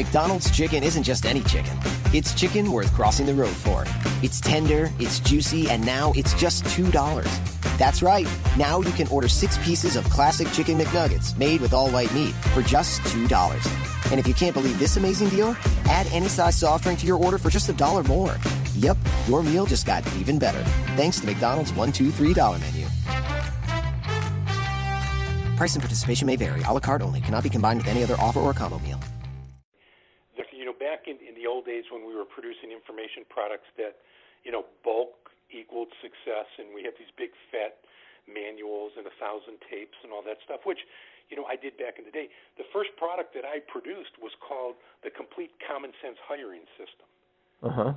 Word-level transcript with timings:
McDonald's 0.00 0.50
chicken 0.50 0.82
isn't 0.82 1.02
just 1.02 1.26
any 1.26 1.42
chicken. 1.42 1.76
It's 2.14 2.32
chicken 2.32 2.72
worth 2.72 2.90
crossing 2.94 3.26
the 3.26 3.34
road 3.34 3.54
for. 3.54 3.84
It's 4.22 4.40
tender, 4.40 4.90
it's 4.98 5.20
juicy, 5.20 5.68
and 5.68 5.84
now 5.84 6.14
it's 6.16 6.32
just 6.40 6.64
$2. 6.64 6.90
That's 7.76 8.00
right. 8.00 8.26
Now 8.56 8.80
you 8.80 8.92
can 8.92 9.08
order 9.08 9.28
six 9.28 9.58
pieces 9.58 9.96
of 9.96 10.04
classic 10.08 10.50
chicken 10.52 10.78
McNuggets 10.78 11.36
made 11.36 11.60
with 11.60 11.74
all 11.74 11.90
white 11.90 12.10
meat 12.14 12.32
for 12.54 12.62
just 12.62 13.02
$2. 13.02 14.10
And 14.10 14.18
if 14.18 14.26
you 14.26 14.32
can't 14.32 14.54
believe 14.54 14.78
this 14.78 14.96
amazing 14.96 15.28
deal, 15.28 15.54
add 15.84 16.06
any 16.12 16.28
size 16.28 16.58
soft 16.58 16.84
drink 16.84 17.00
to 17.00 17.06
your 17.06 17.18
order 17.18 17.36
for 17.36 17.50
just 17.50 17.68
a 17.68 17.74
dollar 17.74 18.02
more. 18.04 18.34
Yep, 18.76 18.96
your 19.28 19.42
meal 19.42 19.66
just 19.66 19.84
got 19.84 20.02
even 20.16 20.38
better. 20.38 20.64
Thanks 20.96 21.20
to 21.20 21.26
McDonald's 21.26 21.72
$1, 21.72 22.10
$2, 22.10 22.10
$3 22.10 22.58
menu. 22.58 22.86
Price 25.58 25.74
and 25.74 25.82
participation 25.82 26.26
may 26.26 26.36
vary. 26.36 26.62
A 26.62 26.72
la 26.72 26.80
carte 26.80 27.02
only. 27.02 27.20
Cannot 27.20 27.42
be 27.42 27.50
combined 27.50 27.80
with 27.80 27.88
any 27.88 28.02
other 28.02 28.16
offer 28.18 28.40
or 28.40 28.54
combo 28.54 28.78
meal. 28.78 28.98
You 31.10 31.18
know, 31.18 31.18
back 31.18 31.34
in, 31.34 31.34
in 31.34 31.34
the 31.34 31.48
old 31.48 31.66
days 31.66 31.84
when 31.90 32.06
we 32.06 32.14
were 32.14 32.24
producing 32.24 32.70
information 32.70 33.26
products 33.26 33.66
that, 33.76 33.98
you 34.46 34.52
know, 34.54 34.64
bulk 34.84 35.30
equaled 35.50 35.90
success, 35.98 36.46
and 36.62 36.70
we 36.70 36.86
have 36.86 36.94
these 36.94 37.10
big 37.18 37.34
fat 37.50 37.82
manuals 38.30 38.94
and 38.94 39.06
a 39.06 39.14
thousand 39.18 39.58
tapes 39.66 39.98
and 40.06 40.14
all 40.14 40.22
that 40.22 40.38
stuff, 40.46 40.62
which, 40.62 40.86
you 41.26 41.34
know, 41.34 41.42
I 41.42 41.58
did 41.58 41.74
back 41.74 41.98
in 41.98 42.06
the 42.06 42.14
day. 42.14 42.30
The 42.54 42.66
first 42.70 42.94
product 42.94 43.34
that 43.34 43.42
I 43.42 43.58
produced 43.66 44.14
was 44.22 44.30
called 44.38 44.78
the 45.02 45.10
Complete 45.10 45.50
Common 45.58 45.90
Sense 45.98 46.22
Hiring 46.22 46.62
System. 46.78 47.06
Uh 47.66 47.74
huh. 47.74 47.92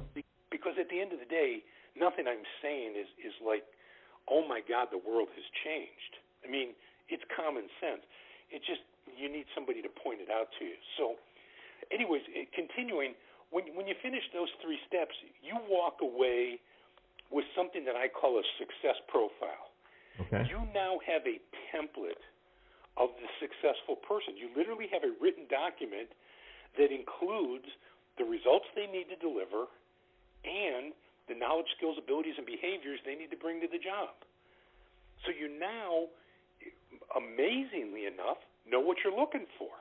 Because 0.49 0.75
at 0.81 0.89
the 0.89 0.97
end 0.97 1.13
of 1.13 1.21
the 1.21 1.29
day, 1.29 1.61
nothing 1.93 2.25
I'm 2.25 2.45
saying 2.61 2.97
is 2.97 3.09
is 3.21 3.33
like, 3.41 3.63
oh 4.25 4.41
my 4.45 4.65
God, 4.65 4.89
the 4.89 5.01
world 5.01 5.29
has 5.37 5.45
changed. 5.61 6.13
I 6.41 6.49
mean, 6.49 6.73
it's 7.07 7.23
common 7.31 7.69
sense. 7.77 8.03
It 8.49 8.65
just 8.65 8.81
you 9.17 9.29
need 9.29 9.45
somebody 9.53 9.81
to 9.81 9.89
point 9.89 10.21
it 10.21 10.29
out 10.33 10.49
to 10.59 10.65
you. 10.65 10.77
So, 10.97 11.15
anyways, 11.91 12.21
eh, 12.35 12.45
continuing, 12.53 13.13
when 13.51 13.65
when 13.75 13.87
you 13.87 13.95
finish 14.01 14.23
those 14.33 14.49
three 14.61 14.79
steps, 14.87 15.15
you 15.41 15.57
walk 15.69 15.99
away 16.01 16.59
with 17.31 17.45
something 17.55 17.85
that 17.85 17.95
I 17.95 18.07
call 18.07 18.37
a 18.37 18.45
success 18.59 18.97
profile. 19.07 19.73
Okay. 20.27 20.45
You 20.49 20.61
now 20.73 21.01
have 21.01 21.25
a 21.25 21.41
template 21.73 22.21
of 22.97 23.09
the 23.17 23.29
successful 23.41 23.97
person. 23.97 24.37
You 24.37 24.53
literally 24.53 24.85
have 24.93 25.01
a 25.01 25.13
written 25.17 25.49
document 25.49 26.13
that 26.77 26.93
includes 26.93 27.65
the 28.21 28.25
results 28.25 28.69
they 28.77 28.85
need 28.85 29.09
to 29.09 29.17
deliver 29.17 29.65
and 30.45 30.93
the 31.25 31.33
knowledge, 31.33 31.65
skills, 31.73 31.97
abilities, 31.97 32.37
and 32.37 32.45
behaviors 32.45 33.01
they 33.01 33.17
need 33.17 33.33
to 33.33 33.39
bring 33.39 33.57
to 33.65 33.69
the 33.71 33.81
job. 33.81 34.13
So 35.25 35.33
you 35.33 35.49
now 35.49 36.13
amazingly 37.15 38.05
enough, 38.05 38.37
know 38.69 38.79
what 38.79 38.97
you're 39.03 39.15
looking 39.15 39.45
for. 39.57 39.71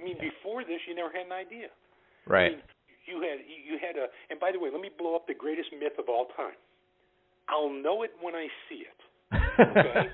I 0.00 0.04
mean, 0.04 0.16
before 0.16 0.64
this, 0.64 0.80
you 0.88 0.94
never 0.96 1.12
had 1.12 1.26
an 1.26 1.36
idea. 1.36 1.68
Right. 2.26 2.52
I 2.52 2.56
mean, 2.56 2.64
you 3.04 3.20
had 3.20 3.38
you 3.44 3.76
had 3.76 4.00
a. 4.00 4.08
And 4.30 4.40
by 4.40 4.52
the 4.52 4.58
way, 4.58 4.70
let 4.72 4.80
me 4.80 4.90
blow 4.96 5.14
up 5.14 5.26
the 5.26 5.36
greatest 5.36 5.68
myth 5.76 5.98
of 5.98 6.08
all 6.08 6.32
time. 6.36 6.56
I'll 7.48 7.70
know 7.70 8.02
it 8.02 8.12
when 8.22 8.34
I 8.34 8.46
see 8.68 8.86
it. 8.86 9.00
Okay. 9.60 10.08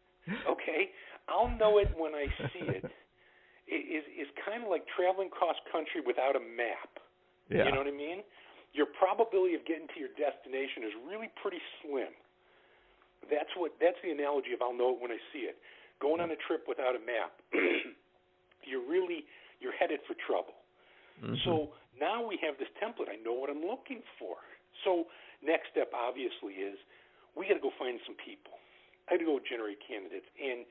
okay. 0.52 0.82
I'll 1.28 1.50
know 1.58 1.78
it 1.78 1.90
when 1.98 2.14
I 2.14 2.26
see 2.54 2.64
it. 2.64 2.86
It 3.66 3.82
is 3.82 4.06
is 4.14 4.30
kind 4.46 4.62
of 4.62 4.70
like 4.70 4.86
traveling 4.94 5.28
cross 5.28 5.58
country 5.74 6.00
without 6.00 6.38
a 6.38 6.42
map. 6.42 7.02
Yeah. 7.50 7.66
You 7.66 7.72
know 7.74 7.82
what 7.82 7.90
I 7.90 7.98
mean? 7.98 8.22
Your 8.72 8.86
probability 8.94 9.58
of 9.58 9.66
getting 9.66 9.90
to 9.90 9.98
your 9.98 10.14
destination 10.14 10.86
is 10.86 10.94
really 11.02 11.30
pretty 11.42 11.62
slim. 11.82 12.14
That's 13.26 13.50
what 13.58 13.74
that's 13.82 13.98
the 14.06 14.14
analogy 14.14 14.54
of 14.54 14.62
I'll 14.62 14.76
know 14.76 14.94
it 14.94 15.02
when 15.02 15.10
I 15.10 15.18
see 15.34 15.50
it. 15.50 15.58
Going 15.98 16.22
on 16.22 16.30
a 16.30 16.38
trip 16.46 16.68
without 16.70 16.94
a 16.94 17.02
map, 17.02 17.34
you're 18.66 18.84
really 18.84 19.24
you're 19.60 19.72
headed 19.72 20.00
for 20.04 20.14
trouble. 20.26 20.58
Mm-hmm. 21.22 21.40
So 21.48 21.72
now 21.96 22.20
we 22.20 22.36
have 22.44 22.60
this 22.60 22.68
template. 22.76 23.08
I 23.08 23.16
know 23.24 23.32
what 23.32 23.48
I'm 23.48 23.64
looking 23.64 24.04
for. 24.20 24.36
So 24.84 25.08
next 25.40 25.72
step 25.72 25.94
obviously 25.96 26.60
is 26.60 26.76
we 27.32 27.48
got 27.48 27.56
to 27.56 27.64
go 27.64 27.72
find 27.80 27.96
some 28.04 28.18
people. 28.20 28.60
I 29.08 29.16
got 29.16 29.24
to 29.24 29.28
go 29.28 29.40
generate 29.40 29.80
candidates, 29.80 30.28
and 30.36 30.66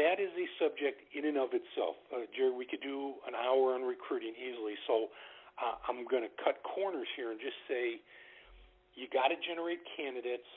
that 0.00 0.16
is 0.16 0.32
a 0.38 0.46
subject 0.56 1.04
in 1.12 1.28
and 1.28 1.36
of 1.36 1.52
itself. 1.52 2.00
Uh, 2.08 2.24
Jerry, 2.32 2.54
we 2.54 2.64
could 2.64 2.80
do 2.80 3.20
an 3.28 3.36
hour 3.36 3.76
on 3.76 3.84
recruiting 3.84 4.32
easily. 4.38 4.80
So 4.88 5.12
uh, 5.60 5.76
I'm 5.84 6.08
going 6.08 6.24
to 6.24 6.32
cut 6.40 6.62
corners 6.64 7.08
here 7.18 7.34
and 7.34 7.40
just 7.42 7.58
say 7.68 8.00
you 8.96 9.10
got 9.12 9.28
to 9.28 9.36
generate 9.44 9.84
candidates 9.98 10.48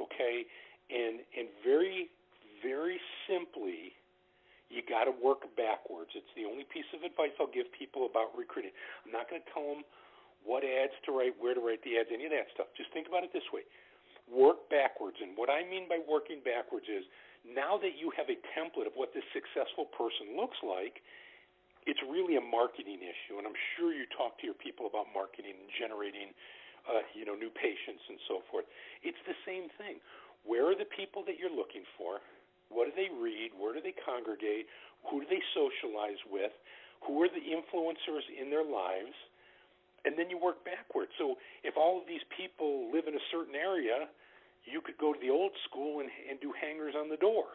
okay? 0.00 0.46
And 0.90 1.20
and 1.36 1.48
very 1.62 2.08
very 2.62 2.98
simply, 3.28 3.94
you 4.68 4.84
got 4.84 5.08
to 5.08 5.14
work 5.16 5.48
backwards. 5.56 6.12
It's 6.12 6.28
the 6.36 6.44
only 6.44 6.68
piece 6.68 6.88
of 6.92 7.00
advice 7.00 7.32
I'll 7.40 7.50
give 7.50 7.68
people 7.72 8.04
about 8.04 8.36
recruiting. 8.36 8.72
I'm 9.04 9.12
not 9.12 9.28
going 9.28 9.40
to 9.40 9.48
tell 9.52 9.64
them 9.64 9.82
what 10.44 10.64
ads 10.64 10.94
to 11.08 11.10
write, 11.12 11.34
where 11.40 11.56
to 11.56 11.62
write 11.64 11.80
the 11.84 11.96
ads, 11.96 12.12
any 12.12 12.28
of 12.28 12.32
that 12.36 12.52
stuff. 12.52 12.68
Just 12.76 12.92
think 12.92 13.08
about 13.08 13.24
it 13.24 13.32
this 13.32 13.46
way. 13.48 13.64
Work 14.28 14.68
backwards. 14.68 15.16
And 15.24 15.32
what 15.36 15.48
I 15.48 15.64
mean 15.64 15.88
by 15.88 16.04
working 16.04 16.44
backwards 16.44 16.84
is 16.84 17.04
now 17.48 17.80
that 17.80 17.96
you 17.96 18.12
have 18.12 18.28
a 18.28 18.36
template 18.52 18.84
of 18.84 18.92
what 18.92 19.16
this 19.16 19.24
successful 19.32 19.88
person 19.96 20.36
looks 20.36 20.60
like, 20.60 21.00
it's 21.88 22.00
really 22.04 22.36
a 22.36 22.44
marketing 22.44 23.00
issue. 23.00 23.40
And 23.40 23.48
I'm 23.48 23.56
sure 23.76 23.96
you 23.96 24.04
talk 24.12 24.36
to 24.40 24.44
your 24.44 24.58
people 24.60 24.84
about 24.84 25.08
marketing 25.16 25.56
and 25.56 25.68
generating 25.80 26.36
uh, 26.88 27.04
you 27.12 27.24
know, 27.24 27.36
new 27.36 27.52
patients 27.52 28.04
and 28.08 28.20
so 28.28 28.40
forth. 28.48 28.64
It's 29.04 29.20
the 29.28 29.36
same 29.44 29.68
thing. 29.76 30.00
Where 30.44 30.68
are 30.68 30.76
the 30.76 30.88
people 30.88 31.24
that 31.28 31.36
you're 31.36 31.52
looking 31.52 31.84
for? 32.00 32.20
What 32.68 32.86
do 32.86 32.92
they 32.96 33.08
read? 33.08 33.52
Where 33.56 33.72
do 33.72 33.80
they 33.80 33.94
congregate? 34.04 34.66
Who 35.10 35.20
do 35.20 35.26
they 35.28 35.42
socialize 35.54 36.20
with? 36.28 36.52
Who 37.06 37.22
are 37.22 37.30
the 37.30 37.40
influencers 37.40 38.26
in 38.28 38.50
their 38.50 38.64
lives? 38.64 39.14
And 40.04 40.18
then 40.18 40.30
you 40.30 40.38
work 40.38 40.64
backwards. 40.64 41.10
So 41.18 41.36
if 41.64 41.74
all 41.76 41.98
of 41.98 42.06
these 42.06 42.24
people 42.34 42.90
live 42.92 43.06
in 43.06 43.14
a 43.14 43.24
certain 43.30 43.54
area, 43.54 44.08
you 44.64 44.80
could 44.80 44.98
go 44.98 45.12
to 45.12 45.20
the 45.20 45.30
old 45.30 45.52
school 45.68 46.00
and, 46.00 46.10
and 46.28 46.40
do 46.40 46.52
hangers 46.52 46.94
on 46.94 47.08
the 47.08 47.16
door. 47.16 47.48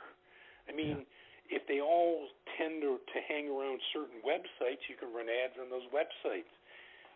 I 0.68 0.72
mean, 0.74 1.06
yeah. 1.06 1.60
if 1.60 1.64
they 1.68 1.80
all 1.80 2.28
tend 2.58 2.82
to, 2.82 2.98
to 2.98 3.18
hang 3.28 3.52
around 3.52 3.80
certain 3.92 4.20
websites, 4.24 4.82
you 4.90 4.96
can 4.98 5.14
run 5.14 5.28
ads 5.30 5.60
on 5.60 5.70
those 5.70 5.86
websites. 5.94 6.50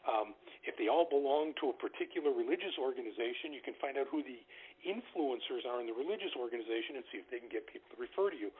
Um, 0.07 0.35
if 0.63 0.79
they 0.79 0.87
all 0.87 1.03
belong 1.03 1.51
to 1.59 1.71
a 1.71 1.75
particular 1.75 2.31
religious 2.31 2.79
organization, 2.79 3.51
you 3.51 3.59
can 3.59 3.75
find 3.83 3.99
out 3.99 4.07
who 4.07 4.23
the 4.23 4.39
influencers 4.85 5.65
are 5.65 5.81
in 5.81 5.87
the 5.87 5.95
religious 5.95 6.33
organization 6.37 6.99
and 6.99 7.03
see 7.09 7.17
if 7.21 7.27
they 7.29 7.39
can 7.39 7.49
get 7.49 7.65
people 7.65 7.89
to 7.93 7.97
refer 7.97 8.29
to 8.29 8.37
you. 8.37 8.51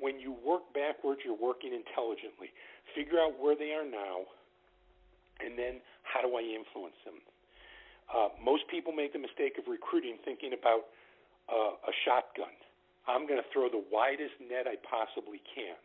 When 0.00 0.18
you 0.18 0.34
work 0.42 0.66
backwards, 0.74 1.22
you're 1.22 1.38
working 1.38 1.70
intelligently. 1.70 2.50
Figure 2.96 3.22
out 3.22 3.38
where 3.38 3.54
they 3.54 3.70
are 3.76 3.86
now, 3.86 4.26
and 5.38 5.54
then 5.54 5.78
how 6.02 6.24
do 6.24 6.34
I 6.34 6.42
influence 6.42 6.98
them? 7.06 7.22
Uh, 8.10 8.28
most 8.42 8.66
people 8.68 8.90
make 8.92 9.14
the 9.14 9.22
mistake 9.22 9.56
of 9.56 9.70
recruiting 9.70 10.18
thinking 10.26 10.52
about 10.52 10.90
uh, 11.48 11.78
a 11.78 11.92
shotgun. 12.04 12.52
I'm 13.06 13.26
going 13.26 13.40
to 13.40 13.48
throw 13.50 13.66
the 13.70 13.82
widest 13.90 14.36
net 14.42 14.66
I 14.66 14.78
possibly 14.82 15.40
can. 15.54 15.78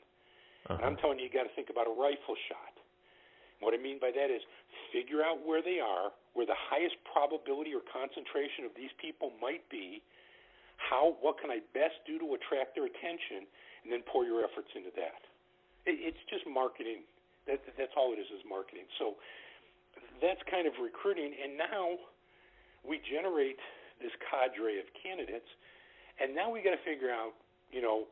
Uh-huh. 0.67 0.77
And 0.77 0.83
I'm 0.85 0.97
telling 0.97 1.17
you, 1.17 1.29
you 1.29 1.33
got 1.33 1.47
to 1.47 1.53
think 1.55 1.69
about 1.69 1.87
a 1.87 1.95
rifle 1.95 2.35
shot. 2.49 2.73
What 3.59 3.73
I 3.73 3.81
mean 3.81 3.97
by 3.97 4.13
that 4.13 4.29
is 4.29 4.41
figure 4.93 5.25
out 5.25 5.41
where 5.41 5.65
they 5.65 5.81
are, 5.81 6.13
where 6.37 6.45
the 6.45 6.61
highest 6.69 6.93
probability 7.01 7.73
or 7.73 7.81
concentration 7.89 8.69
of 8.69 8.77
these 8.77 8.93
people 9.01 9.33
might 9.41 9.65
be. 9.73 10.05
How 10.77 11.17
what 11.25 11.41
can 11.41 11.49
I 11.49 11.65
best 11.73 11.97
do 12.05 12.21
to 12.21 12.37
attract 12.37 12.77
their 12.77 12.85
attention, 12.85 13.49
and 13.81 13.89
then 13.89 14.05
pour 14.05 14.21
your 14.21 14.45
efforts 14.45 14.69
into 14.77 14.93
that. 14.93 15.25
It, 15.89 16.13
it's 16.13 16.23
just 16.29 16.45
marketing. 16.45 17.01
That, 17.49 17.65
that's 17.73 17.97
all 17.97 18.13
it 18.13 18.21
is 18.21 18.29
is 18.29 18.45
marketing. 18.45 18.85
So 19.01 19.17
that's 20.21 20.37
kind 20.45 20.69
of 20.69 20.77
recruiting, 20.77 21.33
and 21.33 21.57
now 21.57 21.97
we 22.85 23.01
generate 23.01 23.57
this 23.97 24.13
cadre 24.21 24.77
of 24.77 24.85
candidates, 24.93 25.49
and 26.21 26.37
now 26.37 26.53
we 26.53 26.61
got 26.61 26.77
to 26.77 26.83
figure 26.85 27.09
out, 27.09 27.33
you 27.73 27.81
know, 27.81 28.05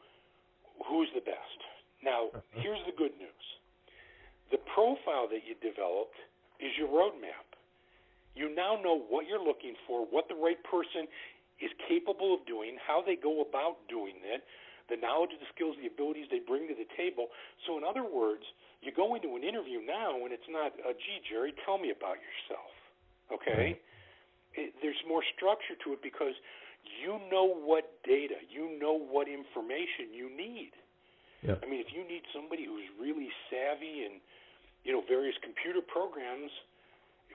who's 0.81 1.13
the 1.13 1.21
best. 1.21 1.59
Now, 2.01 2.33
uh-huh. 2.33 2.41
here's 2.57 2.81
the 2.89 2.97
good 2.97 3.13
news 3.21 3.45
the 4.49 4.61
profile 4.73 5.29
that 5.29 5.41
you 5.45 5.53
developed 5.61 6.17
is 6.61 6.71
your 6.77 6.89
roadmap. 6.89 7.44
You 8.35 8.53
now 8.53 8.77
know 8.83 8.99
what 8.99 9.27
you're 9.27 9.43
looking 9.43 9.75
for, 9.87 10.05
what 10.05 10.27
the 10.27 10.35
right 10.35 10.59
person 10.63 11.07
is 11.63 11.71
capable 11.87 12.35
of 12.35 12.45
doing, 12.45 12.75
how 12.83 13.01
they 13.01 13.15
go 13.15 13.39
about 13.41 13.79
doing 13.87 14.19
it, 14.23 14.43
the 14.91 14.99
knowledge, 14.99 15.31
the 15.39 15.47
skills, 15.55 15.75
the 15.81 15.87
abilities 15.87 16.27
they 16.29 16.43
bring 16.43 16.67
to 16.67 16.75
the 16.75 16.85
table. 16.99 17.31
So, 17.65 17.79
in 17.79 17.83
other 17.87 18.03
words, 18.03 18.43
you 18.83 18.91
go 18.91 19.15
into 19.15 19.33
an 19.39 19.43
interview 19.43 19.81
now 19.81 20.19
and 20.27 20.35
it's 20.35 20.45
not, 20.51 20.75
uh, 20.83 20.93
gee, 20.93 21.23
Jerry, 21.25 21.55
tell 21.65 21.79
me 21.79 21.89
about 21.89 22.19
yourself. 22.21 22.69
Okay? 23.33 23.79
It, 24.53 24.75
there's 24.83 24.99
more 25.07 25.23
structure 25.35 25.73
to 25.87 25.93
it 25.97 26.03
because 26.03 26.35
you 26.85 27.17
know 27.31 27.49
what 27.49 27.97
data, 28.05 28.37
you 28.45 28.77
know 28.77 28.93
what 28.93 29.27
information 29.27 30.13
you 30.13 30.29
need. 30.29 30.71
Yep. 31.41 31.63
I 31.63 31.65
mean, 31.69 31.81
if 31.81 31.93
you 31.93 32.05
need 32.05 32.21
somebody 32.33 32.65
who's 32.65 32.85
really 32.99 33.29
savvy 33.49 34.05
and 34.05 34.21
you 34.85 34.93
know 34.93 35.01
various 35.07 35.35
computer 35.41 35.81
programs, 35.81 36.49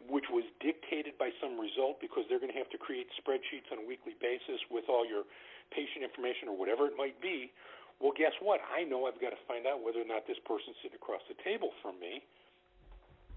which 0.08 0.28
was 0.30 0.44
dictated 0.60 1.18
by 1.18 1.30
some 1.42 1.60
result 1.60 2.00
because 2.00 2.24
they're 2.28 2.40
going 2.40 2.52
to 2.52 2.60
have 2.60 2.70
to 2.70 2.80
create 2.80 3.08
spreadsheets 3.18 3.68
on 3.72 3.82
a 3.82 3.86
weekly 3.86 4.16
basis 4.20 4.60
with 4.70 4.88
all 4.88 5.04
your 5.04 5.24
patient 5.74 6.02
information 6.02 6.48
or 6.48 6.56
whatever 6.56 6.86
it 6.86 6.96
might 6.96 7.18
be. 7.20 7.52
Well, 8.00 8.16
guess 8.16 8.32
what? 8.40 8.64
I 8.64 8.88
know 8.88 9.04
I've 9.04 9.20
got 9.20 9.36
to 9.36 9.42
find 9.44 9.68
out 9.68 9.84
whether 9.84 10.00
or 10.00 10.08
not 10.08 10.24
this 10.24 10.40
person 10.48 10.72
sitting 10.80 10.96
across 10.96 11.20
the 11.28 11.36
table 11.44 11.70
from 11.84 12.00
me, 12.00 12.24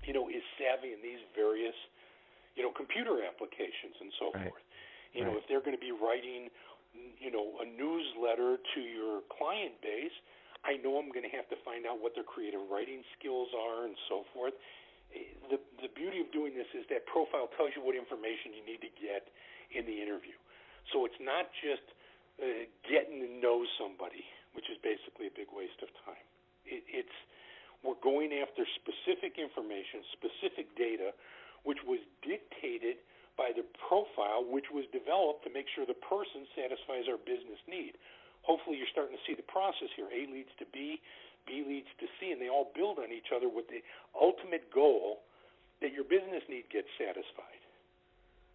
you 0.08 0.16
know, 0.16 0.32
is 0.32 0.44
savvy 0.56 0.96
in 0.96 1.04
these 1.04 1.20
various, 1.36 1.76
you 2.56 2.64
know, 2.64 2.72
computer 2.72 3.28
applications 3.28 4.00
and 4.00 4.12
so 4.16 4.26
right. 4.32 4.48
forth. 4.48 4.64
You 5.12 5.28
right. 5.28 5.32
know, 5.32 5.36
if 5.36 5.44
they're 5.52 5.64
going 5.64 5.76
to 5.76 5.84
be 5.84 5.92
writing, 5.92 6.48
you 7.20 7.30
know, 7.30 7.60
a 7.60 7.68
newsletter 7.68 8.56
to 8.56 8.80
your 8.80 9.20
client 9.36 9.76
base, 9.84 10.16
I 10.64 10.80
know 10.80 10.96
I'm 10.96 11.12
going 11.12 11.28
to 11.28 11.36
have 11.36 11.52
to 11.52 11.60
find 11.68 11.84
out 11.84 12.00
what 12.00 12.16
their 12.16 12.24
creative 12.24 12.64
writing 12.72 13.04
skills 13.20 13.52
are 13.52 13.84
and 13.84 14.00
so 14.08 14.24
forth. 14.32 14.56
The 15.50 15.60
the 15.82 15.92
beauty 15.94 16.20
of 16.24 16.32
doing 16.32 16.56
this 16.58 16.70
is 16.74 16.88
that 16.90 17.06
profile 17.06 17.52
tells 17.56 17.76
you 17.76 17.84
what 17.86 17.94
information 17.94 18.56
you 18.58 18.64
need 18.66 18.82
to 18.82 18.94
get 18.98 19.30
in 19.72 19.86
the 19.86 19.98
interview. 20.02 20.36
So 20.92 21.06
it's 21.06 21.20
not 21.22 21.50
just 21.62 21.86
uh, 22.42 22.66
getting 22.88 23.22
to 23.22 23.30
know 23.40 23.64
somebody 23.78 24.26
which 24.54 24.70
is 24.70 24.78
basically 24.86 25.28
a 25.28 25.34
big 25.34 25.50
waste 25.50 25.82
of 25.82 25.90
time. 26.06 26.26
It, 26.66 26.86
it's 26.88 27.18
we're 27.82 28.00
going 28.00 28.32
after 28.40 28.64
specific 28.80 29.36
information, 29.36 30.08
specific 30.16 30.72
data, 30.80 31.12
which 31.68 31.84
was 31.84 32.00
dictated 32.24 33.04
by 33.36 33.52
the 33.52 33.66
profile, 33.76 34.46
which 34.46 34.72
was 34.72 34.88
developed 34.96 35.44
to 35.44 35.52
make 35.52 35.68
sure 35.74 35.84
the 35.84 36.00
person 36.00 36.48
satisfies 36.56 37.12
our 37.12 37.20
business 37.20 37.60
need. 37.68 38.00
Hopefully, 38.48 38.80
you're 38.80 38.92
starting 38.94 39.18
to 39.18 39.24
see 39.28 39.36
the 39.36 39.46
process 39.52 39.92
here. 40.00 40.08
A 40.08 40.30
leads 40.32 40.54
to 40.64 40.66
B, 40.72 41.02
B 41.46 41.64
leads 41.68 41.88
to 42.00 42.06
C, 42.20 42.32
and 42.32 42.42
they 42.42 42.50
all 42.50 42.72
build 42.76 43.00
on 43.00 43.12
each 43.12 43.32
other 43.36 43.50
with 43.50 43.66
the 43.68 43.82
ultimate 44.20 44.72
goal 44.74 45.24
that 45.82 45.94
your 45.94 46.04
business 46.04 46.44
need 46.50 46.64
gets 46.72 46.88
satisfied. 46.98 47.62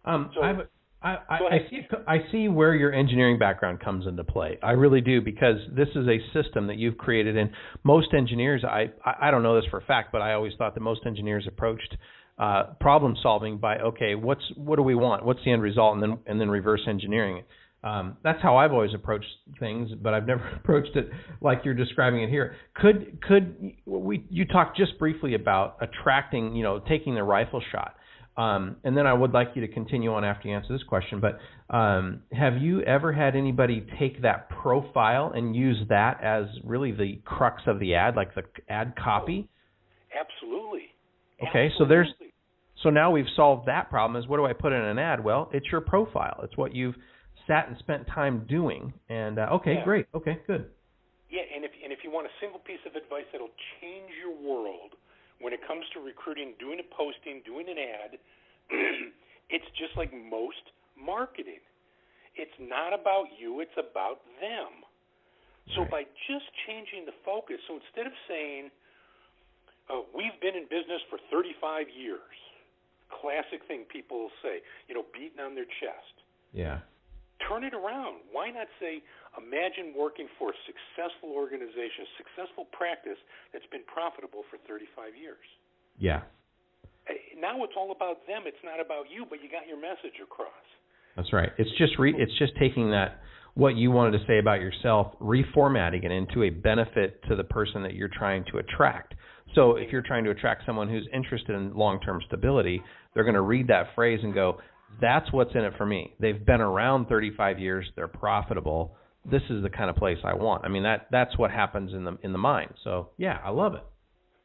Um, 0.05 0.31
so, 0.33 0.41
I 0.41 0.63
I, 1.01 1.17
I, 1.29 1.35
I 1.35 1.59
see 1.69 1.79
I 2.07 2.17
see 2.31 2.47
where 2.49 2.75
your 2.75 2.93
engineering 2.93 3.39
background 3.39 3.79
comes 3.79 4.05
into 4.05 4.23
play. 4.23 4.59
I 4.61 4.71
really 4.71 4.99
do 4.99 5.21
because 5.21 5.57
this 5.71 5.87
is 5.95 6.07
a 6.07 6.19
system 6.33 6.67
that 6.67 6.77
you've 6.77 6.97
created, 6.97 7.37
and 7.37 7.49
most 7.83 8.13
engineers 8.13 8.63
I 8.65 8.91
I 9.05 9.31
don't 9.31 9.43
know 9.43 9.55
this 9.55 9.69
for 9.69 9.79
a 9.79 9.85
fact, 9.85 10.11
but 10.11 10.21
I 10.21 10.33
always 10.33 10.53
thought 10.57 10.73
that 10.73 10.81
most 10.81 11.01
engineers 11.05 11.45
approached 11.47 11.95
uh, 12.37 12.73
problem 12.81 13.15
solving 13.23 13.57
by 13.57 13.77
okay, 13.79 14.15
what's 14.15 14.43
what 14.57 14.75
do 14.75 14.83
we 14.83 14.95
want? 14.95 15.23
What's 15.23 15.39
the 15.45 15.51
end 15.51 15.61
result, 15.61 15.93
and 15.93 16.03
then 16.03 16.17
and 16.25 16.39
then 16.39 16.49
reverse 16.49 16.81
engineering 16.87 17.37
it. 17.37 17.47
Um, 17.83 18.17
that's 18.23 18.41
how 18.41 18.57
I've 18.57 18.73
always 18.73 18.93
approached 18.93 19.27
things, 19.59 19.89
but 20.01 20.13
I've 20.13 20.27
never 20.27 20.47
approached 20.55 20.95
it 20.95 21.09
like 21.41 21.61
you're 21.63 21.73
describing 21.73 22.23
it 22.23 22.29
here. 22.29 22.55
Could 22.75 23.19
could 23.25 23.73
we? 23.85 24.25
You 24.29 24.45
talked 24.45 24.77
just 24.77 24.99
briefly 24.99 25.35
about 25.35 25.77
attracting, 25.81 26.55
you 26.55 26.63
know, 26.63 26.79
taking 26.79 27.15
the 27.15 27.23
rifle 27.23 27.61
shot. 27.71 27.95
Um, 28.37 28.77
and 28.85 28.95
then 28.95 29.05
I 29.05 29.13
would 29.13 29.33
like 29.33 29.49
you 29.55 29.67
to 29.67 29.73
continue 29.73 30.13
on 30.13 30.23
after 30.23 30.47
you 30.47 30.55
answer 30.55 30.71
this 30.71 30.83
question. 30.83 31.19
But 31.19 31.39
um, 31.75 32.21
have 32.31 32.57
you 32.57 32.81
ever 32.83 33.11
had 33.11 33.35
anybody 33.35 33.85
take 33.99 34.21
that 34.21 34.49
profile 34.49 35.33
and 35.35 35.53
use 35.53 35.77
that 35.89 36.23
as 36.23 36.45
really 36.63 36.93
the 36.93 37.19
crux 37.25 37.61
of 37.67 37.79
the 37.81 37.95
ad, 37.95 38.15
like 38.15 38.33
the 38.35 38.43
ad 38.69 38.93
copy? 38.95 39.49
Absolutely. 40.17 40.83
Okay, 41.41 41.65
Absolutely. 41.65 41.75
so 41.77 41.85
there's 41.85 42.07
so 42.83 42.89
now 42.89 43.11
we've 43.11 43.25
solved 43.35 43.67
that 43.67 43.89
problem. 43.89 44.21
Is 44.21 44.27
what 44.29 44.37
do 44.37 44.45
I 44.45 44.53
put 44.53 44.71
in 44.71 44.81
an 44.81 44.99
ad? 44.99 45.21
Well, 45.21 45.49
it's 45.53 45.65
your 45.69 45.81
profile. 45.81 46.39
It's 46.43 46.55
what 46.55 46.73
you've 46.73 46.95
sat 47.49 47.67
and 47.67 47.75
spent 47.81 48.05
time 48.07 48.45
doing. 48.47 48.93
And 49.09 49.41
uh, 49.41 49.57
okay, 49.59 49.81
yeah. 49.81 49.83
great. 49.83 50.05
Okay, 50.13 50.37
good. 50.45 50.69
Yeah, 51.33 51.41
and 51.49 51.65
if 51.65 51.73
and 51.83 51.91
if 51.91 52.05
you 52.05 52.13
want 52.13 52.29
a 52.29 52.35
single 52.39 52.61
piece 52.61 52.79
of 52.85 52.93
advice 52.93 53.25
that'll 53.33 53.57
change 53.81 54.13
your 54.21 54.37
world 54.37 54.93
when 55.41 55.51
it 55.51 55.59
comes 55.65 55.83
to 55.97 55.99
recruiting, 55.99 56.53
doing 56.61 56.77
a 56.77 56.87
posting, 56.93 57.41
doing 57.43 57.65
an 57.67 57.81
ad, 57.81 58.11
it's 59.49 59.65
just 59.73 59.97
like 59.97 60.13
most 60.13 60.61
marketing. 60.93 61.65
It's 62.37 62.55
not 62.61 62.93
about 62.93 63.33
you, 63.35 63.59
it's 63.59 63.75
about 63.75 64.21
them. 64.39 64.85
So 65.75 65.85
by 65.85 66.01
just 66.25 66.49
changing 66.65 67.05
the 67.05 67.13
focus, 67.21 67.61
so 67.69 67.77
instead 67.77 68.07
of 68.09 68.15
saying, 68.25 68.73
uh, 69.85 70.01
we've 70.17 70.33
been 70.41 70.57
in 70.57 70.65
business 70.65 70.97
for 71.13 71.21
35 71.29 71.85
years, 71.93 72.37
classic 73.21 73.61
thing 73.69 73.85
people 73.85 74.33
say, 74.41 74.65
you 74.89 74.95
know, 74.95 75.05
beating 75.13 75.37
on 75.37 75.53
their 75.53 75.69
chest. 75.77 76.25
Yeah. 76.53 76.81
Turn 77.47 77.63
it 77.63 77.73
around. 77.73 78.25
Why 78.31 78.51
not 78.51 78.67
say, 78.79 78.99
imagine 79.39 79.95
working 79.95 80.27
for 80.37 80.51
a 80.51 80.57
successful 80.67 81.31
organization, 81.31 82.03
a 82.03 82.11
successful 82.19 82.67
practice 82.75 83.19
that's 83.53 83.67
been 83.71 83.85
profitable 83.87 84.43
for 84.51 84.59
35 84.67 85.15
years? 85.15 85.45
Yeah. 85.97 86.27
Eh, 87.07 87.39
now 87.39 87.63
it's 87.63 87.73
all 87.77 87.91
about 87.95 88.27
them. 88.27 88.43
It's 88.45 88.61
not 88.63 88.83
about 88.83 89.07
you, 89.07 89.23
but 89.23 89.39
you 89.39 89.47
got 89.47 89.67
your 89.67 89.79
message 89.79 90.19
across. 90.21 90.67
That's 91.15 91.31
right. 91.33 91.49
It's 91.57 91.71
just 91.77 91.97
re- 91.99 92.15
it's 92.17 92.35
just 92.37 92.53
taking 92.59 92.91
that 92.91 93.19
what 93.55 93.75
you 93.75 93.91
wanted 93.91 94.17
to 94.17 94.25
say 94.25 94.39
about 94.39 94.61
yourself, 94.61 95.13
reformatting 95.19 96.05
it 96.05 96.11
into 96.11 96.43
a 96.43 96.49
benefit 96.49 97.21
to 97.27 97.35
the 97.35 97.43
person 97.43 97.83
that 97.83 97.93
you're 97.93 98.11
trying 98.11 98.45
to 98.51 98.57
attract. 98.59 99.15
So 99.55 99.75
if 99.75 99.91
you're 99.91 100.03
trying 100.03 100.23
to 100.25 100.31
attract 100.31 100.65
someone 100.65 100.87
who's 100.87 101.07
interested 101.13 101.55
in 101.55 101.73
long-term 101.73 102.21
stability, 102.27 102.81
they're 103.13 103.23
going 103.23 103.35
to 103.35 103.41
read 103.41 103.67
that 103.67 103.87
phrase 103.95 104.19
and 104.23 104.33
go, 104.33 104.59
that's 105.01 105.31
what's 105.31 105.53
in 105.55 105.61
it 105.61 105.73
for 105.77 105.85
me. 105.85 106.13
They've 106.19 106.45
been 106.45 106.61
around 106.61 107.07
35 107.07 107.59
years. 107.59 107.85
They're 107.95 108.07
profitable. 108.07 108.95
This 109.29 109.41
is 109.49 109.63
the 109.63 109.69
kind 109.69 109.89
of 109.89 109.95
place 109.95 110.17
I 110.23 110.33
want. 110.33 110.65
I 110.65 110.69
mean 110.69 110.83
that 110.83 111.07
that's 111.11 111.37
what 111.37 111.51
happens 111.51 111.93
in 111.93 112.03
the 112.03 112.17
in 112.23 112.31
the 112.31 112.39
mind. 112.39 112.73
So 112.83 113.09
yeah, 113.17 113.39
I 113.43 113.49
love 113.49 113.75
it. 113.75 113.83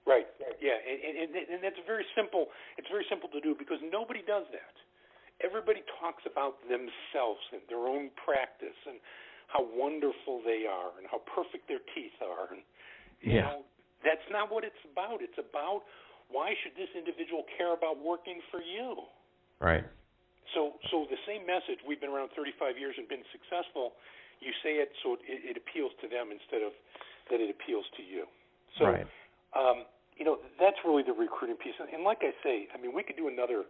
Right. 0.07 0.27
Yeah, 0.61 0.77
and, 0.81 1.29
and, 1.29 1.31
and 1.33 1.61
that's 1.63 1.81
very 1.87 2.05
simple. 2.17 2.49
It's 2.77 2.89
very 2.89 3.05
simple 3.09 3.29
to 3.31 3.41
do 3.41 3.55
because 3.59 3.79
nobody 3.93 4.21
does 4.27 4.45
that. 4.53 4.77
Everybody 5.45 5.83
talks 6.01 6.23
about 6.25 6.61
themselves 6.71 7.43
and 7.53 7.61
their 7.69 7.85
own 7.85 8.09
practice 8.25 8.77
and 8.89 8.97
how 9.49 9.61
wonderful 9.61 10.41
they 10.45 10.65
are 10.65 10.97
and 10.97 11.07
how 11.11 11.21
perfect 11.29 11.69
their 11.69 11.83
teeth 11.93 12.17
are. 12.23 12.55
And 12.55 12.63
you 13.21 13.41
yeah. 13.41 13.53
know, 13.53 13.59
that's 14.05 14.25
not 14.31 14.53
what 14.53 14.65
it's 14.65 14.81
about. 14.89 15.21
It's 15.21 15.37
about 15.37 15.85
why 16.31 16.53
should 16.63 16.77
this 16.77 16.91
individual 16.97 17.45
care 17.57 17.75
about 17.75 18.01
working 18.01 18.41
for 18.51 18.61
you? 18.61 19.05
Right. 19.61 19.85
So, 20.55 20.79
so 20.91 21.07
the 21.11 21.19
same 21.27 21.43
message. 21.45 21.83
We've 21.83 22.01
been 22.01 22.15
around 22.15 22.31
35 22.39 22.79
years 22.79 22.95
and 22.97 23.11
been 23.11 23.27
successful. 23.35 23.99
You 24.39 24.55
say 24.63 24.79
it 24.79 24.95
so 25.03 25.19
it, 25.27 25.43
it 25.43 25.57
appeals 25.59 25.93
to 26.01 26.07
them 26.07 26.31
instead 26.31 26.63
of 26.63 26.71
that 27.31 27.43
it 27.43 27.51
appeals 27.51 27.85
to 27.99 28.03
you. 28.03 28.25
So, 28.79 28.91
right. 28.91 29.07
um, 29.55 29.89
you 30.15 30.25
know, 30.25 30.39
that's 30.59 30.79
really 30.87 31.03
the 31.03 31.15
recruiting 31.15 31.59
piece. 31.59 31.75
And, 31.79 31.91
and 31.91 32.03
like 32.07 32.23
I 32.23 32.31
say, 32.47 32.71
I 32.71 32.79
mean, 32.79 32.95
we 32.95 33.03
could 33.03 33.19
do 33.19 33.27
another, 33.27 33.67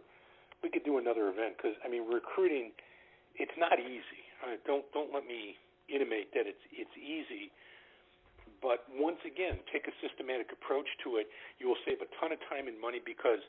we 0.61 0.69
could 0.69 0.85
do 0.85 1.01
another 1.01 1.29
event 1.29 1.57
because 1.57 1.73
I 1.81 1.89
mean, 1.89 2.05
recruiting, 2.05 2.71
it's 3.35 3.55
not 3.57 3.81
easy. 3.81 4.23
Uh, 4.43 4.61
don't 4.65 4.85
don't 4.93 5.09
let 5.13 5.25
me 5.25 5.57
intimate 5.89 6.33
that 6.37 6.45
it's 6.45 6.61
it's 6.69 6.93
easy. 6.97 7.49
But 8.61 8.85
once 8.97 9.21
again, 9.25 9.61
take 9.69 9.85
a 9.85 9.95
systematic 10.01 10.49
approach 10.49 10.89
to 11.05 11.21
it. 11.21 11.29
You 11.61 11.69
will 11.69 11.81
save 11.85 12.01
a 12.01 12.09
ton 12.17 12.33
of 12.33 12.41
time 12.49 12.65
and 12.65 12.79
money 12.81 12.97
because 12.97 13.43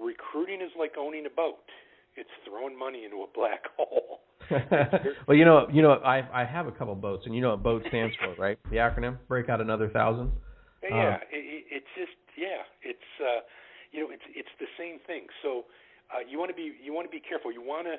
recruiting 0.00 0.64
is 0.64 0.72
like 0.78 0.96
owning 0.96 1.28
a 1.28 1.34
boat 1.34 1.60
it's 2.16 2.30
throwing 2.48 2.78
money 2.78 3.04
into 3.04 3.22
a 3.22 3.30
black 3.34 3.64
hole. 3.76 4.20
well, 5.26 5.36
you 5.36 5.44
know, 5.44 5.66
you 5.72 5.82
know, 5.82 5.92
I 6.04 6.42
I 6.42 6.44
have 6.44 6.66
a 6.66 6.72
couple 6.72 6.94
boats, 6.94 7.24
and 7.26 7.34
you 7.34 7.40
know 7.40 7.50
what 7.50 7.62
boat 7.62 7.82
stands 7.88 8.14
for, 8.16 8.34
right? 8.40 8.58
The 8.70 8.76
acronym. 8.76 9.18
Break 9.28 9.48
out 9.48 9.60
another 9.60 9.88
thousand. 9.88 10.32
Yeah, 10.82 11.14
um, 11.14 11.20
it, 11.30 11.64
it's 11.70 11.92
just 11.96 12.18
yeah, 12.36 12.66
it's 12.82 13.10
uh, 13.22 13.46
you 13.92 14.02
know, 14.02 14.08
it's 14.10 14.26
it's 14.34 14.52
the 14.58 14.68
same 14.76 14.98
thing. 15.06 15.30
So 15.40 15.64
uh, 16.10 16.26
you 16.26 16.38
want 16.38 16.50
to 16.50 16.58
be 16.58 16.74
you 16.82 16.92
want 16.92 17.06
to 17.06 17.14
be 17.14 17.22
careful. 17.22 17.52
You 17.52 17.62
want 17.62 17.86
to 17.86 17.96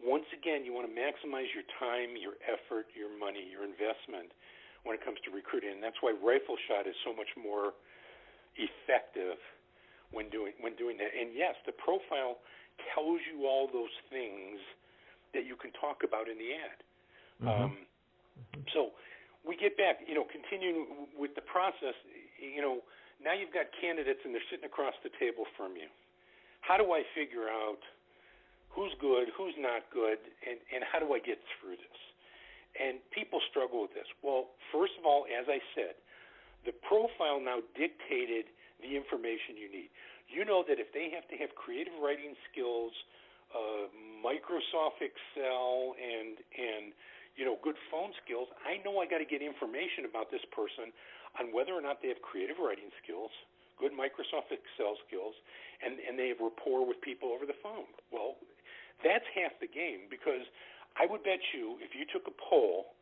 once 0.00 0.28
again 0.32 0.64
you 0.64 0.72
want 0.72 0.88
to 0.88 0.94
maximize 0.94 1.50
your 1.52 1.66
time, 1.76 2.16
your 2.16 2.38
effort, 2.46 2.88
your 2.96 3.12
money, 3.12 3.44
your 3.44 3.66
investment 3.66 4.32
when 4.84 4.96
it 4.96 5.04
comes 5.04 5.20
to 5.28 5.30
recruiting, 5.34 5.76
and 5.76 5.82
that's 5.84 6.00
why 6.00 6.14
rifle 6.16 6.56
shot 6.70 6.88
is 6.88 6.96
so 7.04 7.12
much 7.12 7.28
more 7.36 7.76
effective 8.56 9.36
when 10.12 10.30
doing 10.30 10.54
when 10.60 10.76
doing 10.76 10.96
that. 10.96 11.12
And 11.12 11.34
yes, 11.34 11.58
the 11.66 11.76
profile 11.76 12.40
tells 12.94 13.20
you 13.28 13.46
all 13.46 13.68
those 13.68 13.94
things 14.08 14.58
that 15.34 15.46
you 15.46 15.54
can 15.56 15.70
talk 15.78 16.02
about 16.02 16.26
in 16.28 16.36
the 16.38 16.50
ad. 16.54 16.80
Mm-hmm. 17.40 17.48
Um, 17.48 17.70
mm-hmm. 17.70 18.62
So 18.74 18.92
we 19.46 19.56
get 19.56 19.76
back, 19.76 20.02
you 20.04 20.14
know, 20.14 20.26
continuing 20.26 21.08
with 21.16 21.34
the 21.34 21.44
process. 21.44 21.96
You 22.36 22.60
know, 22.60 22.82
now 23.22 23.32
you've 23.32 23.54
got 23.54 23.68
candidates 23.80 24.20
and 24.24 24.34
they're 24.34 24.48
sitting 24.50 24.66
across 24.66 24.94
the 25.04 25.12
table 25.20 25.44
from 25.56 25.76
you. 25.76 25.88
How 26.60 26.76
do 26.76 26.92
I 26.92 27.04
figure 27.16 27.48
out 27.48 27.80
who's 28.68 28.92
good, 29.00 29.32
who's 29.34 29.56
not 29.58 29.88
good, 29.90 30.20
and, 30.44 30.60
and 30.70 30.84
how 30.84 31.00
do 31.00 31.10
I 31.12 31.20
get 31.20 31.40
through 31.58 31.80
this? 31.80 32.00
And 32.78 33.02
people 33.10 33.40
struggle 33.50 33.82
with 33.82 33.94
this. 33.96 34.06
Well, 34.22 34.54
first 34.70 34.94
of 35.00 35.02
all, 35.02 35.26
as 35.26 35.50
I 35.50 35.58
said, 35.74 35.98
the 36.62 36.76
profile 36.86 37.40
now 37.42 37.64
dictated 37.74 38.46
the 38.78 38.94
information 38.94 39.56
you 39.56 39.68
need 39.68 39.90
you 40.30 40.46
know 40.46 40.62
that 40.66 40.78
if 40.78 40.94
they 40.94 41.10
have 41.10 41.26
to 41.28 41.36
have 41.38 41.54
creative 41.58 41.94
writing 41.98 42.38
skills, 42.50 42.94
uh, 43.50 43.90
Microsoft 44.22 45.02
Excel, 45.02 45.98
and 45.98 46.38
and 46.54 46.94
you 47.34 47.44
know 47.44 47.58
good 47.62 47.78
phone 47.90 48.14
skills, 48.22 48.46
I 48.62 48.78
know 48.86 49.02
I 49.02 49.06
got 49.06 49.18
to 49.18 49.28
get 49.28 49.42
information 49.42 50.06
about 50.06 50.30
this 50.30 50.42
person 50.54 50.94
on 51.38 51.54
whether 51.54 51.74
or 51.74 51.82
not 51.82 52.02
they 52.02 52.08
have 52.08 52.22
creative 52.22 52.58
writing 52.62 52.90
skills, 53.02 53.30
good 53.78 53.92
Microsoft 53.92 54.54
Excel 54.54 54.94
skills, 55.06 55.34
and 55.82 55.98
and 56.06 56.14
they 56.14 56.30
have 56.30 56.38
rapport 56.38 56.86
with 56.86 57.02
people 57.02 57.34
over 57.34 57.44
the 57.44 57.58
phone. 57.58 57.90
Well, 58.14 58.38
that's 59.02 59.26
half 59.34 59.52
the 59.58 59.70
game 59.70 60.06
because 60.10 60.46
I 60.94 61.06
would 61.06 61.22
bet 61.22 61.42
you 61.54 61.78
if 61.82 61.94
you 61.94 62.06
took 62.06 62.26
a 62.26 62.34
poll 62.38 62.94